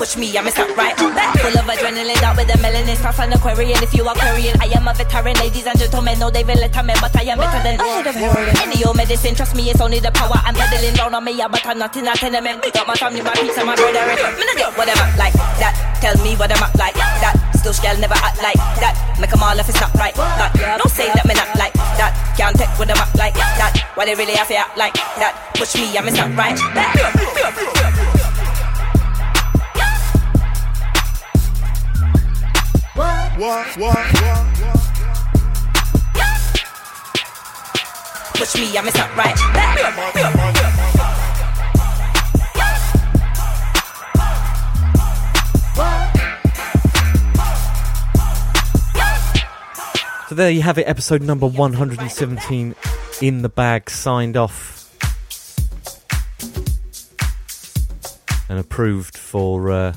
Push 0.05 0.21
me, 0.21 0.37
I'm 0.37 0.45
not 0.45 0.77
right. 0.77 0.93
Back 1.17 1.33
full 1.41 1.57
of 1.57 1.65
adrenaline, 1.65 2.21
out 2.21 2.37
with 2.37 2.45
the 2.45 2.61
melanin, 2.61 3.01
toss 3.01 3.17
an 3.25 3.33
Aquarian. 3.33 3.81
If 3.81 3.97
you 3.97 4.05
are 4.05 4.13
Aquarian, 4.13 4.53
I 4.61 4.69
am 4.77 4.85
a 4.85 4.93
veteran. 4.93 5.33
Ladies 5.41 5.65
and 5.65 5.81
gentlemen, 5.81 6.21
no, 6.21 6.29
they 6.29 6.45
will 6.45 6.61
let 6.61 6.77
me, 6.85 6.93
but 7.01 7.17
I 7.17 7.25
am 7.33 7.41
better 7.41 7.57
than 7.65 7.81
ahead 7.81 8.05
of 8.05 8.13
heroin. 8.13 8.53
Any 8.61 8.85
old 8.85 9.01
medicine, 9.01 9.35
trust 9.35 9.57
me, 9.57 9.73
it's 9.73 9.81
only 9.81 10.05
the 10.05 10.13
power. 10.13 10.37
I'm 10.45 10.53
peddling 10.53 10.93
down 10.93 11.17
on 11.17 11.25
me, 11.25 11.41
I'm 11.41 11.49
but 11.51 11.65
I'm 11.65 11.79
not 11.81 11.97
in 11.97 12.05
a 12.05 12.13
tenement. 12.13 12.61
Big 12.61 12.77
up 12.77 12.87
my 12.87 12.93
family, 13.01 13.25
my 13.25 13.33
peace, 13.33 13.57
and 13.57 13.65
my 13.65 13.73
brethren. 13.81 14.05
Me 14.37 14.45
no 14.45 14.53
get 14.53 14.77
what 14.77 14.85
them 14.85 15.01
act 15.01 15.17
like 15.17 15.33
that. 15.33 15.73
Tell 16.05 16.17
me 16.21 16.37
what 16.37 16.53
them 16.53 16.61
act 16.61 16.77
like 16.77 16.93
that. 17.01 17.41
Still 17.57 17.73
girl 17.81 17.97
never 17.97 18.21
act 18.21 18.45
like 18.45 18.61
that. 18.85 18.93
Make 19.17 19.33
Make 19.33 19.41
'em 19.41 19.43
all 19.43 19.57
if 19.57 19.73
it's 19.73 19.81
not 19.81 19.95
right. 19.97 20.13
That. 20.13 20.53
Don't 20.85 20.93
say 20.93 21.09
that 21.17 21.25
me 21.25 21.33
not 21.33 21.49
like 21.57 21.73
that. 21.97 22.13
Can't 22.37 22.53
take 22.53 22.69
what 22.77 22.93
them 22.93 23.01
act 23.01 23.17
like 23.17 23.33
that. 23.33 23.89
Why 23.97 24.05
they 24.05 24.13
really 24.13 24.37
have 24.37 24.53
to 24.53 24.57
act 24.69 24.77
like 24.77 24.93
that? 25.17 25.33
Push 25.57 25.81
me, 25.81 25.97
I'm 25.97 26.05
not 26.13 26.37
right. 26.37 26.61
Back. 26.77 27.94
Push 38.35 38.55
me, 38.55 38.79
I'm 38.79 38.85
not 38.85 39.17
right. 39.17 39.37
So 50.29 50.37
there 50.37 50.51
you 50.51 50.63
have 50.63 50.79
it, 50.79 50.85
episode 50.85 51.23
number 51.23 51.49
117 51.49 52.77
in 53.21 53.43
the 53.43 53.49
bag, 53.49 53.91
signed 53.91 54.37
off 54.37 54.73
and 58.49 58.61
approved 58.61 59.19
for 59.19 59.73
uh, 59.73 59.95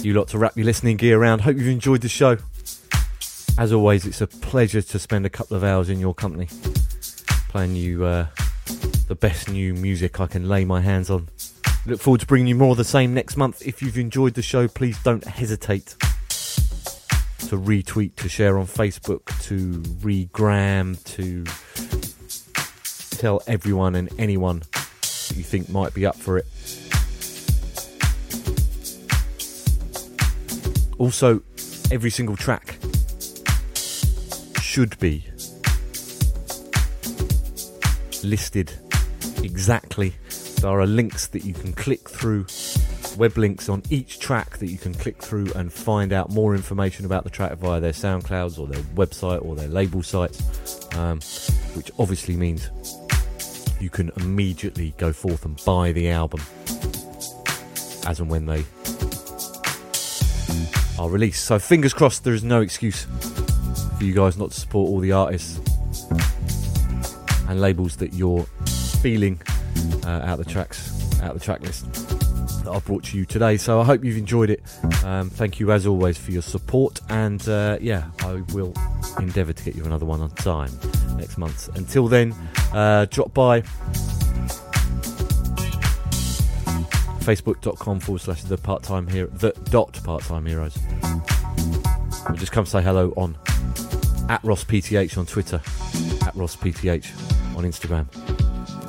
you 0.00 0.14
lot 0.14 0.28
to 0.28 0.38
wrap 0.38 0.56
your 0.56 0.66
listening 0.66 0.96
gear 0.96 1.20
around. 1.20 1.42
Hope 1.42 1.56
you've 1.56 1.68
enjoyed 1.68 2.00
the 2.00 2.08
show. 2.08 2.38
As 3.58 3.72
always, 3.72 4.06
it's 4.06 4.20
a 4.20 4.26
pleasure 4.26 4.82
to 4.82 4.98
spend 4.98 5.26
a 5.26 5.30
couple 5.30 5.56
of 5.56 5.62
hours 5.62 5.88
in 5.90 6.00
your 6.00 6.14
company, 6.14 6.48
playing 7.48 7.76
you 7.76 8.04
uh, 8.04 8.26
the 9.08 9.14
best 9.14 9.50
new 9.50 9.74
music 9.74 10.20
I 10.20 10.26
can 10.26 10.48
lay 10.48 10.64
my 10.64 10.80
hands 10.80 11.10
on. 11.10 11.28
Look 11.84 12.00
forward 12.00 12.20
to 12.20 12.26
bringing 12.26 12.46
you 12.46 12.54
more 12.54 12.70
of 12.70 12.76
the 12.76 12.84
same 12.84 13.12
next 13.12 13.36
month. 13.36 13.66
If 13.66 13.82
you've 13.82 13.98
enjoyed 13.98 14.34
the 14.34 14.42
show, 14.42 14.68
please 14.68 15.02
don't 15.02 15.24
hesitate 15.24 15.96
to 17.48 17.58
retweet, 17.58 18.16
to 18.16 18.28
share 18.28 18.58
on 18.58 18.66
Facebook, 18.66 19.26
to 19.42 19.82
regram, 20.00 21.02
to 21.16 21.44
tell 23.18 23.42
everyone 23.46 23.94
and 23.94 24.08
anyone 24.18 24.62
you 25.34 25.42
think 25.42 25.68
might 25.68 25.92
be 25.92 26.06
up 26.06 26.16
for 26.16 26.38
it. 26.38 26.46
Also, 30.98 31.42
every 31.90 32.10
single 32.10 32.36
track 32.36 32.78
should 34.60 34.98
be 34.98 35.24
listed 38.22 38.72
exactly. 39.42 40.14
There 40.60 40.80
are 40.80 40.86
links 40.86 41.26
that 41.28 41.44
you 41.44 41.54
can 41.54 41.72
click 41.72 42.08
through 42.08 42.46
web 43.16 43.36
links 43.36 43.68
on 43.68 43.82
each 43.90 44.20
track 44.20 44.58
that 44.58 44.68
you 44.68 44.78
can 44.78 44.94
click 44.94 45.22
through 45.22 45.52
and 45.54 45.72
find 45.72 46.12
out 46.12 46.30
more 46.30 46.54
information 46.54 47.04
about 47.04 47.24
the 47.24 47.30
track 47.30 47.58
via 47.58 47.80
their 47.80 47.92
SoundClouds 47.92 48.58
or 48.58 48.66
their 48.66 48.82
website 48.94 49.44
or 49.44 49.54
their 49.54 49.68
label 49.68 50.02
sites, 50.02 50.40
um, 50.96 51.20
which 51.74 51.90
obviously 51.98 52.36
means 52.36 52.70
you 53.80 53.90
can 53.90 54.10
immediately 54.16 54.94
go 54.96 55.12
forth 55.12 55.44
and 55.44 55.62
buy 55.64 55.92
the 55.92 56.08
album 56.08 56.40
as 58.06 58.20
and 58.20 58.30
when 58.30 58.46
they 58.46 58.64
are 60.98 61.08
released. 61.08 61.44
So 61.44 61.58
fingers 61.58 61.94
crossed 61.94 62.24
there 62.24 62.34
is 62.34 62.44
no 62.44 62.60
excuse 62.60 63.06
for 63.96 64.04
you 64.04 64.14
guys 64.14 64.36
not 64.36 64.50
to 64.50 64.60
support 64.60 64.88
all 64.88 65.00
the 65.00 65.12
artists 65.12 65.60
and 67.48 67.60
labels 67.60 67.96
that 67.96 68.12
you're 68.12 68.44
feeling 69.00 69.40
uh, 70.06 70.20
out 70.24 70.38
the 70.38 70.44
tracks, 70.44 71.20
out 71.22 71.34
the 71.34 71.40
track 71.40 71.60
list 71.60 71.84
that 72.64 72.72
I've 72.72 72.84
brought 72.84 73.04
to 73.04 73.18
you 73.18 73.24
today. 73.24 73.56
So 73.56 73.80
I 73.80 73.84
hope 73.84 74.04
you've 74.04 74.16
enjoyed 74.16 74.50
it. 74.50 74.62
Um, 75.04 75.30
thank 75.30 75.60
you 75.60 75.72
as 75.72 75.86
always 75.86 76.16
for 76.16 76.30
your 76.30 76.42
support, 76.42 77.00
and 77.08 77.46
uh, 77.48 77.78
yeah, 77.80 78.10
I 78.20 78.42
will 78.52 78.72
endeavour 79.18 79.52
to 79.52 79.64
get 79.64 79.74
you 79.74 79.84
another 79.84 80.06
one 80.06 80.20
on 80.20 80.30
time 80.30 80.70
next 81.16 81.38
month. 81.38 81.68
Until 81.76 82.08
then, 82.08 82.34
uh, 82.72 83.06
drop 83.06 83.34
by 83.34 83.62
facebook.com 87.22 88.00
forward 88.00 88.20
slash 88.20 88.42
the 88.42 88.58
part 88.58 88.82
time 88.82 89.06
hero 89.06 89.28
the 89.28 89.52
dot 89.70 89.98
part 90.04 90.22
time 90.22 90.46
heroes. 90.46 90.76
Or 92.28 92.34
just 92.34 92.52
come 92.52 92.66
say 92.66 92.82
hello 92.82 93.12
on 93.16 93.36
at 94.28 94.42
Ross 94.44 94.64
PTH 94.64 95.16
on 95.18 95.26
Twitter, 95.26 95.60
at 96.26 96.34
Ross 96.34 96.56
PTH 96.56 97.56
on 97.56 97.64
Instagram. 97.64 98.06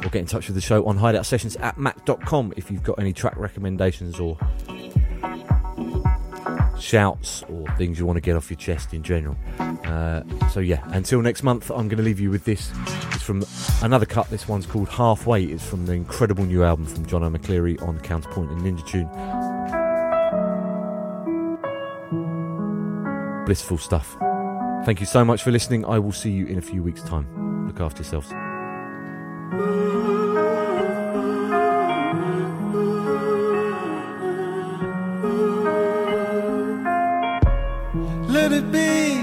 Or 0.05 0.09
get 0.09 0.19
in 0.19 0.25
touch 0.25 0.47
with 0.47 0.55
the 0.55 0.61
show 0.61 0.85
on 0.85 0.97
hideout 0.97 1.25
sessions 1.25 1.55
at 1.57 1.77
mac.com 1.77 2.53
if 2.57 2.69
you've 2.69 2.83
got 2.83 2.99
any 2.99 3.13
track 3.13 3.37
recommendations 3.37 4.19
or 4.19 4.37
shouts 6.79 7.43
or 7.49 7.65
things 7.77 7.99
you 7.99 8.05
want 8.05 8.17
to 8.17 8.21
get 8.21 8.35
off 8.35 8.49
your 8.49 8.57
chest 8.57 8.93
in 8.93 9.03
general. 9.03 9.35
Uh, 9.59 10.23
so 10.51 10.59
yeah, 10.59 10.81
until 10.87 11.21
next 11.21 11.43
month, 11.43 11.69
I'm 11.69 11.87
going 11.87 11.97
to 11.97 12.03
leave 12.03 12.19
you 12.19 12.29
with 12.29 12.45
this. 12.45 12.71
It's 13.11 13.23
from 13.23 13.43
another 13.81 14.05
cut. 14.05 14.29
This 14.29 14.47
one's 14.47 14.65
called 14.65 14.89
Halfway. 14.89 15.43
It's 15.43 15.65
from 15.65 15.85
the 15.85 15.93
incredible 15.93 16.45
new 16.45 16.63
album 16.63 16.85
from 16.85 17.05
Jono 17.05 17.35
McCleery 17.35 17.81
on 17.87 17.99
Counterpoint 17.99 18.51
and 18.51 18.61
Ninja 18.61 18.85
Tune. 18.87 19.09
Blissful 23.45 23.77
stuff. 23.77 24.15
Thank 24.85 24.99
you 24.99 25.05
so 25.05 25.23
much 25.23 25.43
for 25.43 25.51
listening. 25.51 25.85
I 25.85 25.99
will 25.99 26.11
see 26.11 26.31
you 26.31 26.45
in 26.45 26.57
a 26.57 26.61
few 26.61 26.83
weeks' 26.83 27.03
time. 27.03 27.67
Look 27.67 27.79
after 27.79 28.03
yourselves. 28.03 28.33
Let 38.33 38.51
it 38.51 38.71
be. 38.71 39.21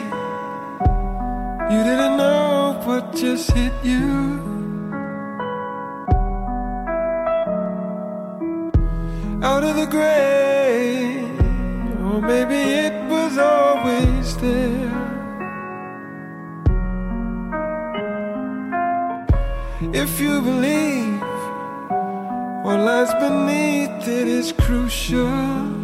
You 1.73 1.81
didn't 1.82 2.16
know 2.16 2.81
what 2.85 3.12
just 3.12 3.51
hit 3.51 3.73
you. 3.82 4.39
Out 9.43 9.65
of 9.65 9.74
the 9.74 9.87
grave, 9.87 11.41
or 12.07 12.23
maybe 12.23 12.61
it 12.87 12.95
was 13.11 13.37
always 13.37 14.37
there. 14.37 14.95
If 19.93 20.20
you 20.20 20.41
believe 20.41 21.20
what 22.62 22.78
lies 22.78 23.12
beneath 23.15 24.07
it 24.07 24.28
is 24.28 24.53
crucial. 24.53 25.80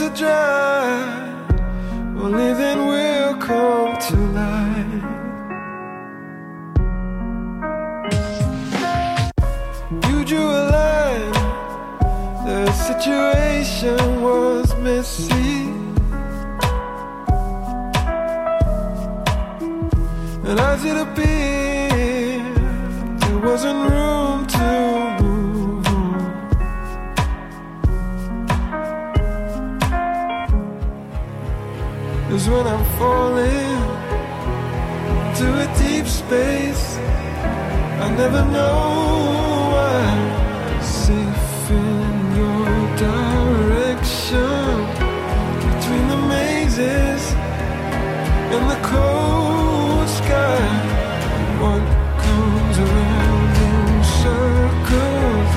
To 0.00 0.08
dry. 0.16 0.96
Only 2.16 2.54
then 2.54 2.86
we'll 2.86 3.36
come 3.36 3.98
to 4.08 4.16
light. 4.38 5.02
You 10.08 10.24
drew 10.24 10.48
a 10.60 10.64
line. 10.76 11.32
The 12.46 12.72
situation 12.72 14.22
was 14.22 14.74
messy. 14.76 15.68
And 20.48 20.58
as 20.58 20.82
it 20.86 20.96
appeared, 20.96 21.59
falling 33.00 33.80
to 35.38 35.46
a 35.64 35.66
deep 35.82 36.06
space. 36.06 36.84
I 38.04 38.06
never 38.22 38.42
know 38.56 38.78
why. 39.72 40.02
Safe 40.82 41.70
in 41.70 42.16
your 42.40 42.68
direction 43.06 44.76
between 45.64 46.04
the 46.12 46.20
mazes 46.34 47.24
and 48.54 48.64
the 48.72 48.80
cold 48.92 50.06
sky. 50.20 50.62
What 51.62 51.84
comes 52.26 52.76
around 52.86 53.52
in 53.68 53.82
circles 54.20 55.52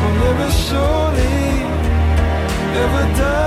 will 0.00 0.16
never 0.26 0.48
surely 0.66 1.38
ever 2.82 3.04
die. 3.20 3.45